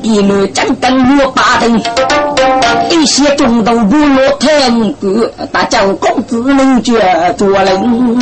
[0.03, 1.81] 一路江灯落八灯，
[2.89, 6.99] 一些中都不落天歌，大叫公子能觉
[7.37, 8.19] 做人。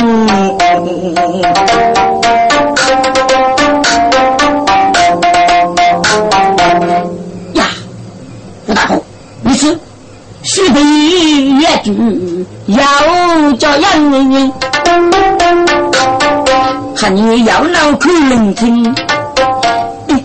[9.50, 9.76] 你是
[10.44, 14.52] 须得一句要叫杨人，
[16.96, 18.94] 喊你要脑壳聆听，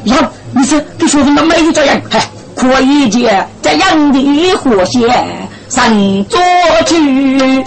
[0.03, 0.15] 要。
[0.51, 2.23] 你是你说的那没有这样，嗨，
[2.55, 5.09] 可以借这样的火线
[5.69, 5.83] 上
[6.25, 6.39] 作
[6.85, 7.63] 去，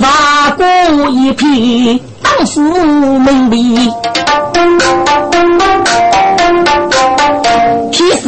[0.00, 0.64] 挖过
[1.10, 2.62] 一匹当富
[3.18, 3.92] 门里，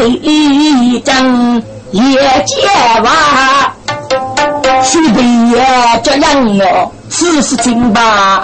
[0.08, 2.02] 一张也
[2.46, 2.56] 结
[3.02, 3.72] 娃，
[4.82, 5.20] 须得
[6.02, 6.90] 这样哦。
[7.08, 8.42] 此事情吧，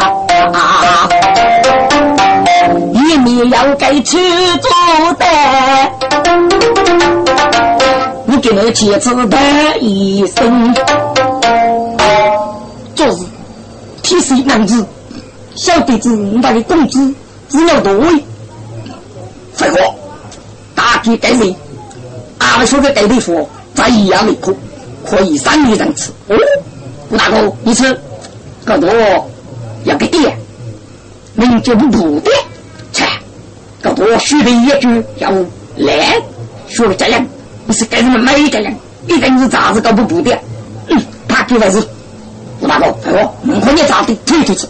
[2.92, 4.16] 一面要给吃
[4.58, 4.70] 做
[5.18, 5.24] 的，
[8.26, 9.36] 你给那妻子的
[9.80, 10.74] 一声，
[12.94, 13.24] 做事
[14.02, 14.86] 提谁男子，
[15.56, 17.12] 小弟子那个工资
[17.48, 17.92] 只要多，
[19.52, 19.78] 废话，
[21.00, 21.56] 大举给谁？
[22.38, 24.54] 俺们说的给的货在一样的可
[25.08, 26.10] 可以三个人吃。
[26.28, 26.36] 哦，
[27.08, 27.98] 吴大哥，你吃。
[28.66, 28.90] 搞多
[29.84, 30.36] 要给点，
[31.34, 32.30] 民就不补的，
[32.92, 33.06] 切，
[33.80, 35.30] 搞多说的一句要
[35.78, 36.20] 来，
[36.68, 37.26] 说的这样，
[37.64, 38.76] 你是给人们每个人，
[39.06, 40.38] 一定是咋子搞不补的，
[40.88, 41.82] 嗯，他给的是，
[42.60, 44.66] 吴大哥，哎我，门口你咋的退出去？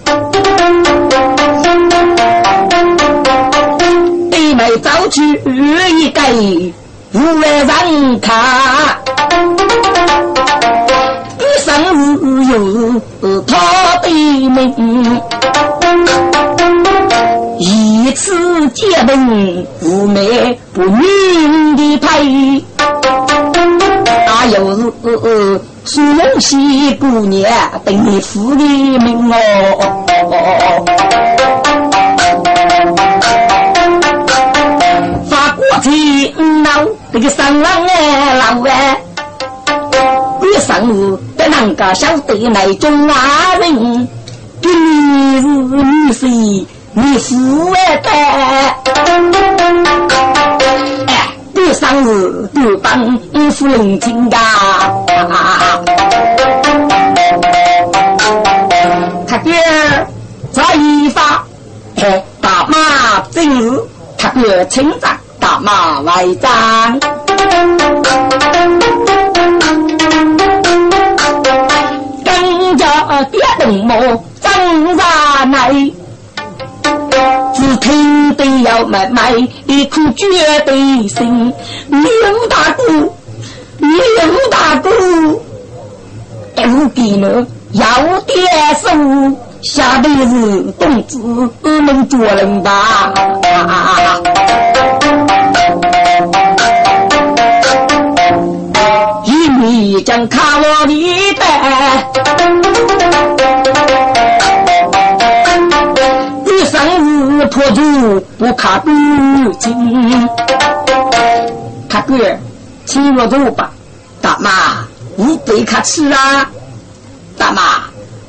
[4.61, 6.21] 北门早去一个
[7.13, 9.01] 无外人看。
[11.61, 11.73] 生
[12.19, 13.01] 日有
[13.47, 15.21] 他的命，
[17.59, 21.03] 一次结婚无媒不女
[21.77, 22.63] 的配，
[24.27, 25.61] 那又是？
[25.87, 27.51] 苏龙溪姑娘
[27.85, 29.37] 对父的命哦。
[37.13, 39.01] 这个三郎哎老哎，
[40.41, 41.19] 你生日。
[41.37, 44.09] 啷个晓得那种阿人？
[44.63, 48.09] 你是女婿，你富二代。
[51.07, 53.19] 哎，过生日都帮
[53.51, 54.39] 夫人亲家。
[59.27, 59.53] 他爹
[60.53, 61.45] 在一发，
[61.97, 63.81] 哎，大马正日，
[64.17, 65.17] 他爹亲长
[65.61, 66.99] 大马外长。
[73.31, 73.95] 爹动毛
[74.41, 75.93] 张啥来？
[77.55, 79.35] 只听得要买买
[79.67, 80.27] 你可绝
[80.65, 81.53] 对心，
[81.89, 83.13] 刘大哥，
[83.79, 84.91] 刘大哥，
[86.57, 87.85] 不给了要
[88.21, 88.39] 点
[88.83, 91.19] 数，下辈子公子
[91.83, 93.13] 能做人吧。
[93.43, 94.40] 一
[100.03, 101.47] 将卡我的蛋，
[106.47, 108.91] 一生日破竹不卡不
[109.59, 110.29] 金。
[111.89, 112.17] 卡哥，
[112.87, 113.71] 请我走吧。
[114.21, 114.51] 大妈，
[115.17, 116.49] 你别客气啊。
[117.37, 117.63] 大妈，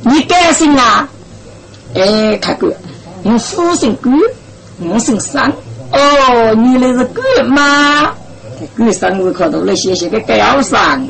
[0.02, 1.08] 你改姓啊？
[1.96, 2.74] 哎，卡哥，
[3.24, 4.14] 你父姓关，
[4.80, 5.52] 我姓三。
[5.92, 8.12] 哦，你那是干妈。
[8.78, 11.06] 干生日可多了，谢谢个高尚。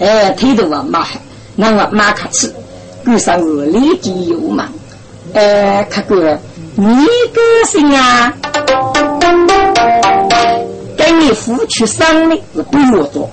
[0.00, 1.18] 哎，态度啊蛮好，
[1.56, 2.52] 那我蛮客气。
[3.04, 4.68] 干生日立即有忙。
[5.34, 6.40] 哎，客官，
[6.76, 6.86] 你
[7.34, 8.32] 高兴啊？
[10.96, 13.28] 跟你父去生的是不我做，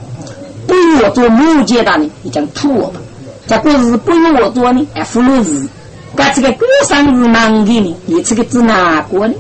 [0.67, 2.99] 不我做木阶段的，你讲土我吧。
[3.47, 4.11] 这个是不
[4.41, 5.67] 我做呢，还富了日。
[6.15, 9.33] 把这个过生日忙给你，你这个是哪个呢？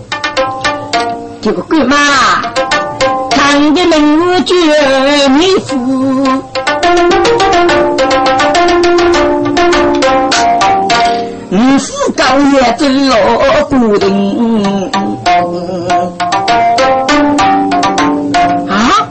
[1.41, 2.41] 这个干妈，
[3.29, 4.53] 看的门绝
[5.29, 6.43] 你夫，
[11.49, 12.23] 你是高
[12.53, 13.15] 也真老
[13.69, 14.73] 固定。
[18.67, 19.07] 啊，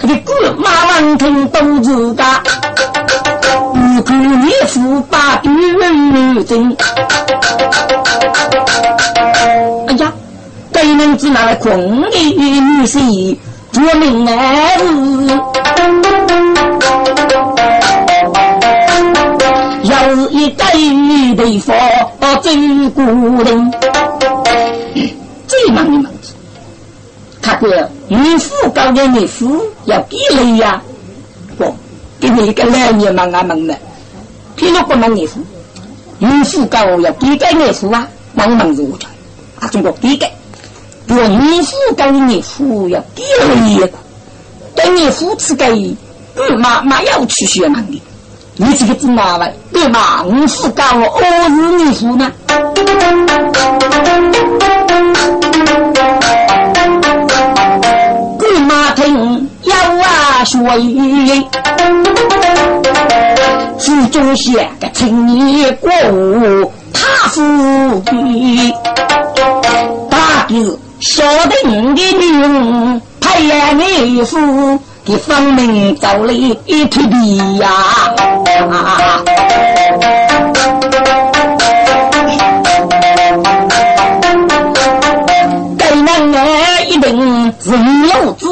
[0.00, 2.24] 这个干妈王听都知道。
[4.04, 6.76] 看你富把女人真，
[9.86, 10.12] 哎呀，
[10.72, 11.70] 给人只拿来空
[12.10, 13.38] 的女婿
[13.72, 15.40] 做名儿子，
[20.84, 21.76] 是一个对方
[22.42, 23.02] 真孤
[23.42, 23.72] 人，
[25.46, 26.34] 最忙的忙子，
[27.40, 30.82] 他哥，女夫高的女夫要给力呀，
[31.56, 31.74] 不，
[32.20, 33.74] 给你一个两年忙啊忙的。
[34.56, 35.34] 偏要不能念书，
[36.18, 39.06] 女父高要低改念书啊，忙忙如着
[39.60, 40.32] 啊，中国低改，
[41.06, 43.90] 若女父高念书要低了一个，
[44.76, 45.64] 对念书此个，
[46.34, 48.02] 干嘛嘛要去学忙的？
[48.56, 49.52] 你这个怎么办？
[49.72, 52.30] 干嘛女父高我日念书呢？
[58.38, 60.56] 干嘛听要啊学？
[63.76, 67.42] 府中写个青年过午，他府
[68.06, 68.74] 的
[70.08, 77.68] 大哥晓得你的女人，派来你夫给方明找了一匹皮呀。
[85.78, 87.70] 该男儿一定是
[88.08, 88.48] 有子。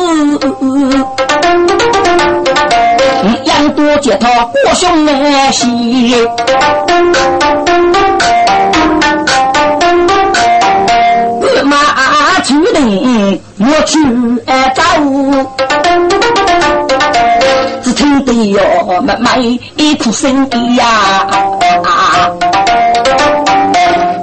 [3.74, 6.14] 多接他过兄来西，
[11.40, 11.74] 我马
[12.42, 13.98] 出定我去
[14.74, 14.82] 找，
[18.50, 21.26] 哟妹妹一哭声呀，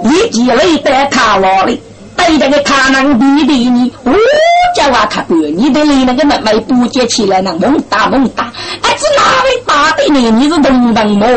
[0.03, 1.82] 一记雷在卡牢里。
[2.15, 4.13] 对这个卡囊弟弟你，我
[4.76, 8.51] 叫啊他哥，你的你那个妹妹不接起来呢，猛打猛打，
[8.82, 10.30] 哎，是哪位打的你？
[10.30, 11.28] 你是东东么？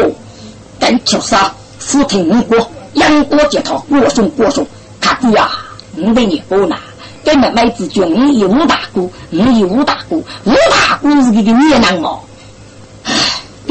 [0.78, 4.66] 跟就是啊，福听过，杨过接头，过送过送，
[5.00, 5.52] 他哥啊，
[5.92, 6.76] 你的你不拿，
[7.24, 12.18] 跟妹妹之间你有五大姑，你有五大姑，五大姑是这个孽囊嘛？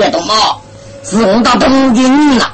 [0.02, 0.34] 别动嘛，
[1.04, 2.52] 是我到东京了。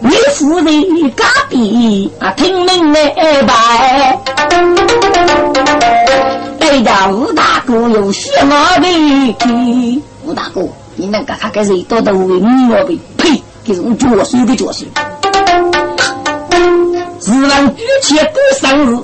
[0.00, 4.18] 你夫人隔壁啊，听命来拜。
[6.60, 10.02] 哎呀，吴大哥有血毛病。
[10.24, 10.60] 吴大哥，
[10.96, 13.42] 你那个他个人多多为你毛病，呸！
[13.64, 14.86] 这种脚水的脚水。
[17.18, 18.98] 自然举起过生日，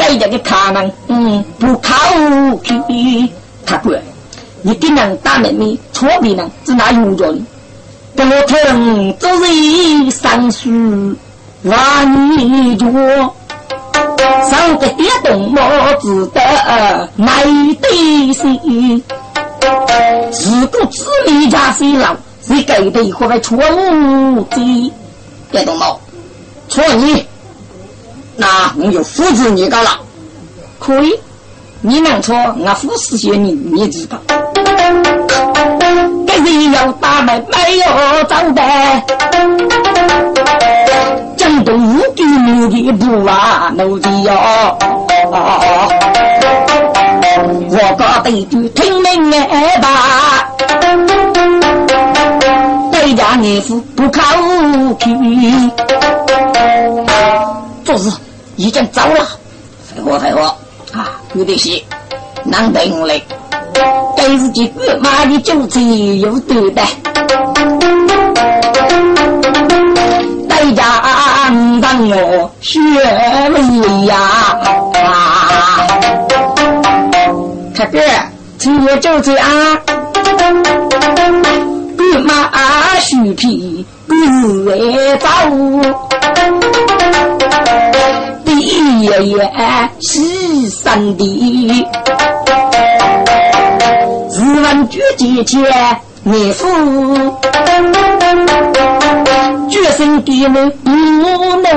[0.00, 1.94] 哎呀，你看嘛，嗯，不靠
[2.56, 2.60] 谱。
[3.64, 3.96] 他哥，
[4.66, 7.46] 你给人大妹妹错别人，只拿用着呢。
[8.16, 11.14] 不听昨日上书
[11.62, 12.84] 万里脚，
[14.50, 17.44] 上个跌动我只得买
[17.80, 19.04] 对心。
[20.32, 24.92] 自古子女家谁老，谁给的或还错误的？
[25.52, 26.00] 别动毛，
[26.68, 27.24] 错你，
[28.34, 30.00] 那我就扶持你干了。
[30.80, 31.14] 可以，
[31.82, 34.18] 你能错，我扶持些你，你知道。
[36.42, 37.84] 没有大门，没有
[38.24, 39.04] 招待，
[41.36, 44.32] 江东无地牛的不啊，奴的哟。
[47.68, 50.48] 我告对句听命哎吧，
[52.92, 54.22] 对家儿夫不靠
[54.98, 55.70] 气，
[57.84, 58.10] 做事
[58.56, 59.26] 已经走了。
[59.94, 60.54] 废话废话
[60.92, 61.84] 啊，有点戏，
[62.44, 63.20] 难得我来，
[64.16, 66.82] 给自己哥妈的酒菜有多的。
[70.48, 70.82] 在家
[71.80, 72.80] 当我学
[73.52, 74.16] 问呀，
[77.74, 77.98] 看哥，
[78.58, 79.46] 今夜就这样，
[81.96, 82.50] 哥妈
[83.00, 84.16] 许皮哥
[85.18, 85.28] 走，
[88.44, 88.58] 第
[89.02, 89.50] 爷爷
[90.00, 91.86] 是三弟，
[94.66, 95.58] 问举姐姐。
[96.24, 96.66] 你父
[99.70, 101.70] 决心给我不奴的。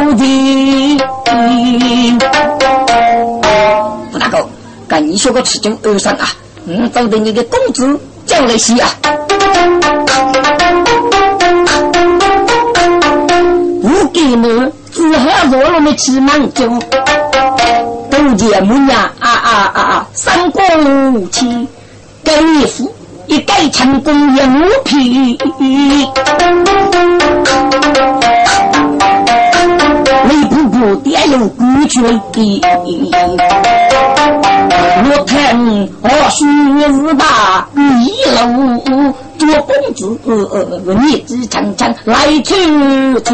[4.12, 4.50] 吴大哥，
[4.88, 6.28] 跟你说个吃酒二三啊，
[6.66, 8.90] 我找的你的工资交来些啊。
[13.84, 16.68] 我给你只喝热了的吃满酒，
[18.10, 20.64] 都见母娘啊啊啊啊，三过
[21.14, 21.68] 五七
[22.36, 22.92] 给你父。
[23.28, 25.38] 一改成功也无皮，
[30.28, 32.62] 雷布布爹用过去的，
[35.06, 35.38] 我看
[36.02, 36.40] 我须
[36.82, 37.70] 是把
[38.02, 38.10] 一
[38.42, 38.44] 路
[39.38, 40.02] 做公子，
[41.06, 43.30] 你只常常来出去。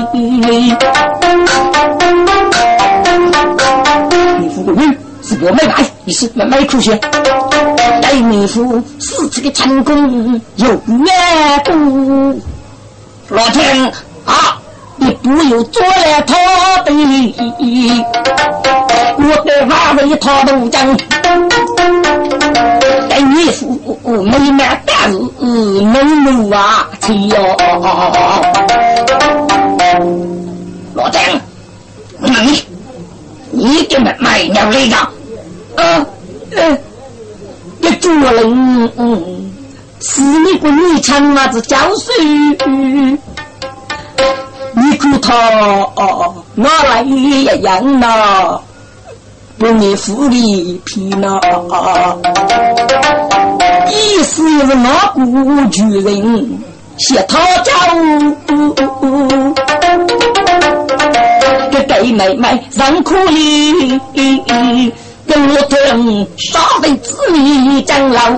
[4.41, 4.75] 你富贵
[5.23, 5.73] 是我没买，
[6.03, 6.99] 你是买买出去。
[8.21, 12.41] 你父死这个成功有难度，
[13.29, 13.91] 老天
[14.25, 14.57] 啊，
[14.95, 16.35] 你不要做了他
[16.83, 16.91] 的，
[19.17, 20.97] 我的话为他都讲。
[23.09, 27.35] 待你父没买大事，能路啊去哟。
[30.93, 31.41] 老天，
[32.19, 32.63] 你
[33.51, 34.43] 你给买买
[37.89, 38.49] 鸟来着？
[38.97, 39.51] 嗯。
[40.01, 42.11] 是你个女强娃子教书，
[44.73, 45.33] 你可他
[46.53, 48.59] 拿来一样呐，
[49.57, 51.39] 不你富里皮呐，
[53.89, 56.59] 意思是那个巨人
[56.97, 57.71] 写他教，
[61.71, 63.99] 给给妹妹让苦力。
[65.27, 68.29] 跟我讲，少为子女长老，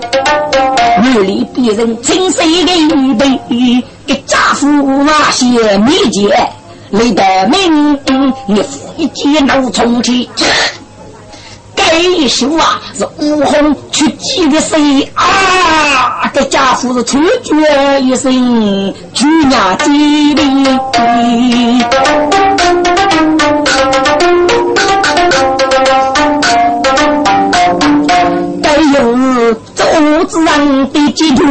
[1.02, 4.66] 女里别人亲手的备，给家父
[5.04, 6.50] 那些秘诀，
[6.92, 8.00] 累得命，
[8.48, 8.64] 你
[8.96, 10.30] 一见脑充气。
[11.76, 16.30] 该说啊，是吴红去记的谁啊？
[16.34, 17.56] 给家父是出绝
[18.02, 20.42] 一声，举牙记的。
[29.78, 29.86] 周
[30.26, 31.44] 子让的基督，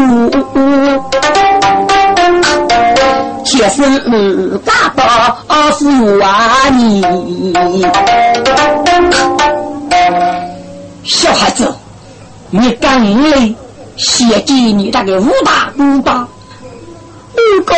[3.45, 5.39] 确实大道
[5.79, 5.87] 是
[6.19, 7.05] 万里。
[11.05, 11.73] 小孩子，
[12.51, 13.01] 你赶
[13.31, 13.55] 来
[13.97, 16.29] 谢祭你那个吴大哥吧？
[17.37, 17.75] 吴哥，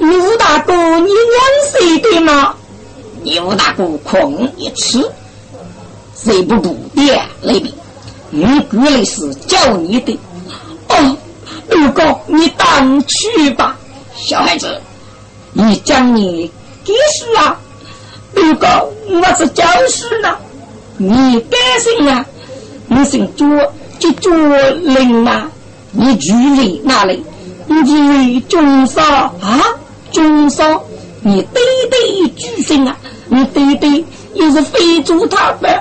[0.00, 2.54] 吴大哥，你两岁的吗？
[3.22, 5.10] 你吴大哥空一次，
[6.14, 7.72] 谁不住点那边？
[8.30, 10.18] 你过来是叫你的
[10.88, 11.16] 哦，
[11.68, 13.76] 六哥，你当去吧。
[14.14, 14.80] 小孩子，
[15.52, 16.50] 你讲你
[16.84, 17.58] 几岁啊？
[18.34, 18.66] 六哥，
[19.08, 20.36] 我是教书呢。
[20.96, 22.24] 你干姓啊？
[22.86, 23.48] 你姓卓，
[23.98, 24.32] 叫卓
[24.70, 25.50] 林啊。
[25.92, 27.24] 你住在哪里？
[27.66, 29.64] 你住中山啊？
[30.12, 30.78] 中山，
[31.22, 32.96] 你对对举姓啊？
[33.28, 34.04] 你对对
[34.34, 35.80] 又是非洲他们。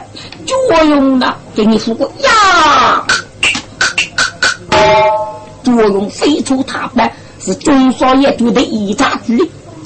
[0.67, 1.35] 作用呢？
[1.55, 3.05] 给你说过呀。
[5.63, 9.37] 作用飞出塔板是中少爷读的一杂剧，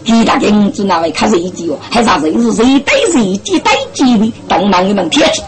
[0.05, 1.77] 其他银子那位看谁记哦？
[1.89, 4.33] 还啥人是谁对谁记对几的？
[4.47, 5.41] 当然你们贴去。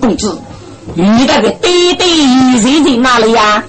[0.00, 0.38] 公子，
[0.94, 2.06] 你那个对对
[2.60, 3.62] 谁在哪里呀？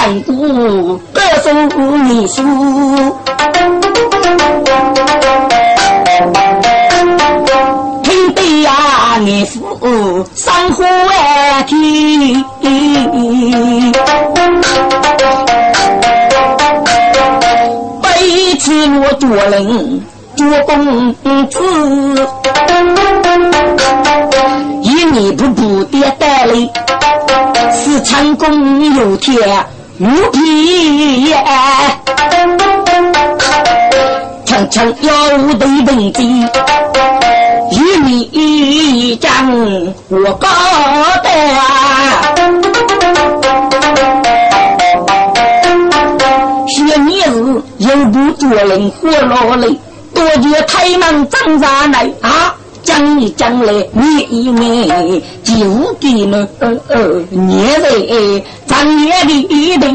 [0.00, 2.42] 的讲故，歌颂历史。
[8.02, 10.84] 听得呀，你父山河
[11.66, 12.44] 天。
[18.02, 18.08] 背
[18.58, 20.02] 起我做人
[20.36, 21.14] 做公
[21.48, 21.58] 子，
[24.82, 26.54] 以你不不的带来，
[27.72, 29.38] 是成功有天
[30.00, 31.34] 无皮。
[34.46, 35.12] 常常要
[35.58, 36.22] 对本子，
[37.72, 39.30] 与你讲
[40.08, 40.48] 我高
[41.22, 41.28] 的，
[46.66, 47.30] 学你是
[47.78, 49.68] 又不做人活落来，
[50.14, 52.54] 多觉太忙挣扎来啊！
[52.90, 55.54] 讲一讲来，你一年就
[56.00, 56.98] 给了呃呃
[57.30, 59.32] 年岁长年的
[59.78, 59.86] 的，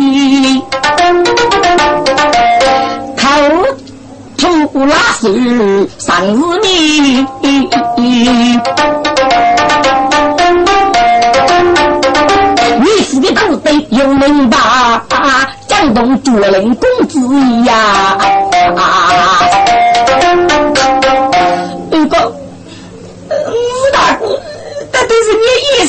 [3.18, 3.28] 靠。
[4.38, 5.30] 出拉手
[5.98, 7.26] 上日你，
[12.80, 14.58] 你是个土贼有能把
[15.68, 17.18] 江东做人公子
[17.66, 18.18] 呀！
[18.72, 18.78] 五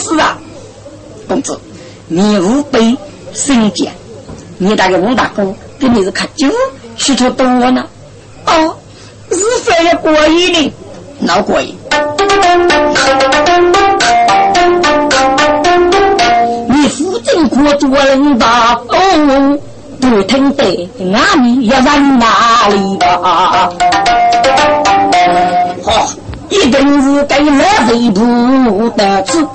[0.06, 0.38] 你意思啊！
[1.26, 1.58] 公子，
[2.06, 2.96] 你无辈
[3.32, 3.92] 身贱，
[4.58, 6.48] 你那个吴大哥跟你是喝酒
[6.96, 7.84] 许多多呢。
[8.46, 8.76] 哦，
[9.30, 10.72] 是非要过瘾的，
[11.20, 11.76] 闹过瘾。
[16.68, 19.58] 你父亲可做人大哦，
[20.00, 23.72] 不听得，俺们要往哪里吧？
[26.56, 29.46] 一定是给老贼不得志。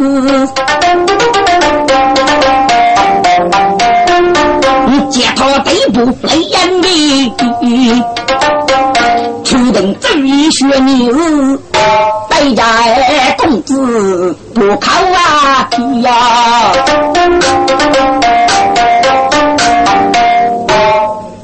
[4.88, 6.88] 你接他背部来演的。
[9.44, 11.60] 注定这一学你是
[12.30, 12.64] 败家
[13.38, 15.68] 公子不靠啊
[16.02, 16.72] 呀！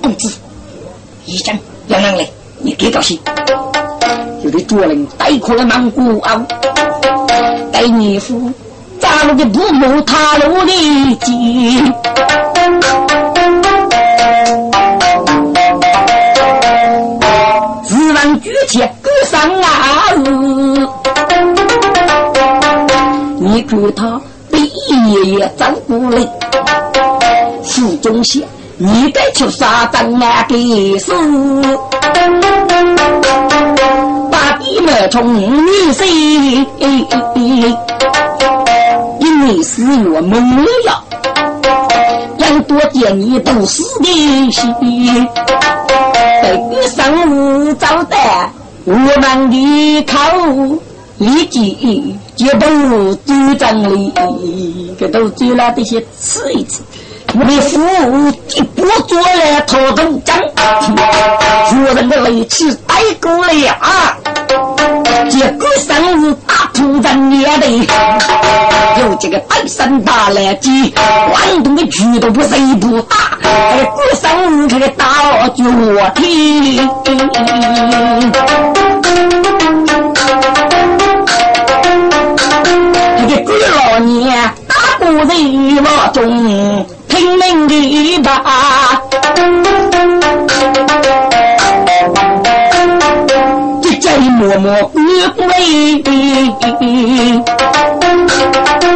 [0.01, 0.32] 公子，
[1.26, 2.26] 一阵要能来，
[2.60, 3.20] 你给高兴。
[4.48, 6.41] 有的做人带苦了蛮孤傲，
[7.70, 8.50] 带你夫
[8.98, 11.84] 扎了个不谋他路的计。
[18.41, 19.68] 举起歌声啊！
[23.39, 26.20] 你看他被爷爷照顾了，
[27.64, 30.45] 府中县你该出啥张啊？
[30.48, 31.12] 给是
[35.12, 35.45] 从你
[35.93, 36.06] 生，
[39.20, 40.38] 因为是我没
[40.86, 41.04] 了，
[42.38, 44.76] 要多见你都是的心。
[46.41, 48.52] 给上午招待，
[48.86, 50.18] 我们的口
[51.20, 54.12] 立即就都组长里，
[54.98, 56.82] 给都做了这些吃一吃。
[57.34, 57.80] 我的父
[58.56, 60.36] 一不做了头等奖，
[61.68, 64.18] 夫人的雷气带过了啊！
[65.30, 67.67] 结果生日大土人也得，
[69.01, 75.05] 有这个半山大来鸡，广东的巨都不谁不打，哎，过生日这个大
[75.49, 76.78] 脚踢。
[83.17, 85.28] 这个鬼老年大过人
[85.84, 86.86] 我中。
[87.07, 88.86] 拼命的把，
[94.39, 94.55] 这家
[95.59, 96.13] 一默
[98.19, 98.86] 默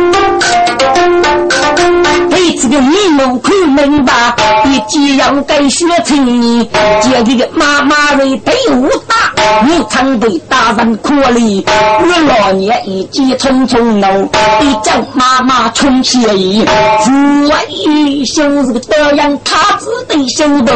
[2.59, 4.13] 这个你我看明白，
[4.65, 6.69] 你既然该学成你，
[7.03, 9.33] 这个妈妈为对我打，
[9.65, 11.63] 你常对大人可怜。
[11.67, 14.29] 我老年一急匆匆怒，
[14.61, 16.65] 你叫妈妈冲起意，
[17.03, 17.11] 父
[17.47, 20.73] 为修这个德养他子的修道，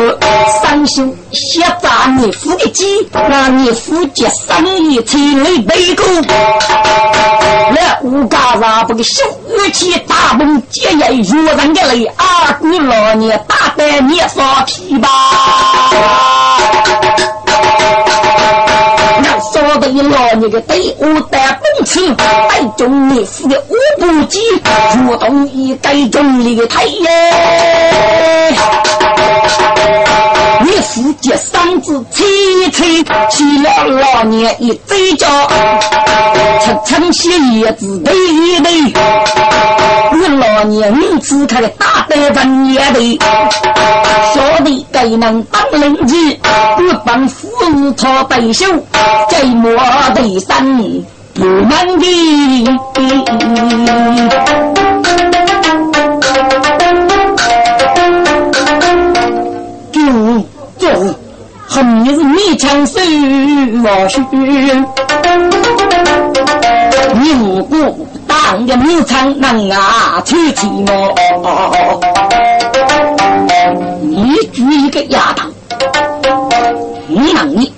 [0.62, 6.06] 三修写杂你夫的鸡，让你夫结生意千里背过，
[7.72, 11.65] 那五家人不给修乐器大梦结业若人。
[11.74, 15.08] 来，阿姑老年大胆你放屁吧！
[19.22, 24.40] 那说的老年的队伍带奔驰，带中你夫的五步机，
[24.94, 27.06] 主动一改中的太阳。
[30.86, 35.28] 夫接嗓子吹吹，起了老年一嘴角，
[36.64, 38.14] 层层写叶子对
[38.62, 38.72] 对。
[40.14, 43.18] 你老年你只看大得分也对，
[44.34, 46.40] 说的该能当邻居，
[46.78, 48.66] 不帮夫操背手，
[49.30, 49.70] 这么
[50.14, 50.78] 的三
[51.34, 52.06] 不满的。
[60.86, 61.16] 就就
[61.68, 63.00] 后面是你枪手
[63.84, 64.22] 我去，
[67.20, 71.16] 你如果当个武昌人啊，去去我，
[74.04, 75.50] 你举一个丫头，
[77.10, 77.74] 我让你。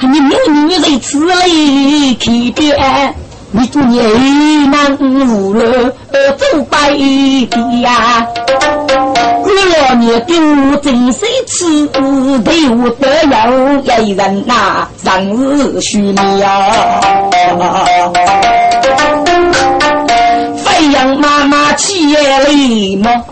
[0.00, 3.14] 你没女人吃力去边，
[3.50, 5.60] 你做你难无路
[6.38, 8.26] 走白的呀！
[9.54, 11.86] 我老年给我真是吃，
[12.42, 13.06] 对我得
[13.84, 16.48] 要一人呐，生日许你呀！
[20.56, 22.22] 飞扬妈妈起来
[22.96, 23.22] 嘛！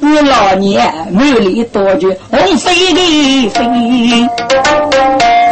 [0.00, 4.28] 我老年满里多句红飞的飞，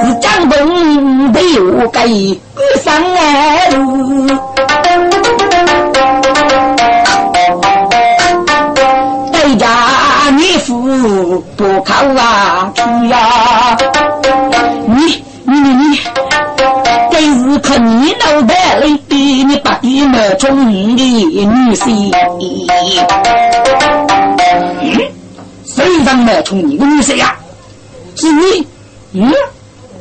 [0.04, 2.06] 是江东的我该
[2.54, 4.55] 过上来路。
[11.56, 13.76] 不靠啊去呀，
[14.86, 16.00] 你你你你，
[17.10, 22.10] 这是靠你脑袋里的你把你们中的女婿。
[25.64, 27.36] 谁让冒充你的女婿呀？
[28.16, 28.66] 是你，
[29.12, 29.32] 嗯，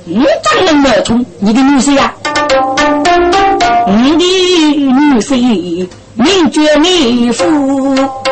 [0.06, 2.14] 你怎能冒充你的女婿呀？
[3.88, 4.18] 你的
[4.78, 8.25] 女婿名绝你父，你父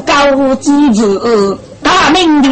[0.00, 2.48] 高知子大名的，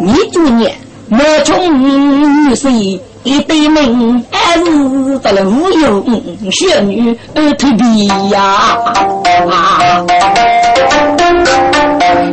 [0.00, 0.74] 你做孽
[1.08, 1.82] 冒充
[2.48, 3.00] 女婿。
[3.24, 6.04] 一对门还是得了无用
[6.52, 8.76] 仙女特别呀！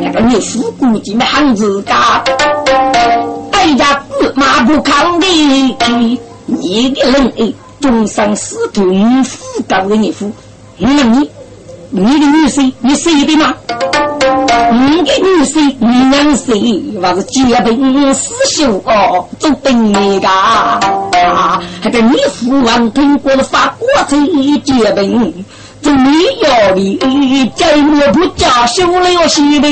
[0.02, 2.22] 那个你父估计没汉子家，
[3.52, 4.02] 哎呀，
[4.34, 5.26] 马不抗的，
[6.44, 10.30] 你的人哎，终生死同父高的你父，
[10.76, 11.30] 那你
[11.94, 13.54] 你的女婿，你舍得吗？
[14.72, 20.28] 你的女婿，你娘婿，还是结婚死修哦，做兵的噶，
[21.82, 24.16] 还给你父王通过了法国才
[24.64, 25.34] 结婚，
[25.82, 29.68] 做没有的，家我不家修了西的，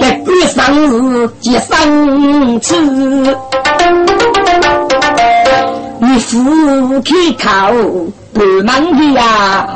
[0.00, 2.74] 在过生日结生次，
[6.16, 7.70] 你父去考。
[8.32, 9.66] 不忙的呀，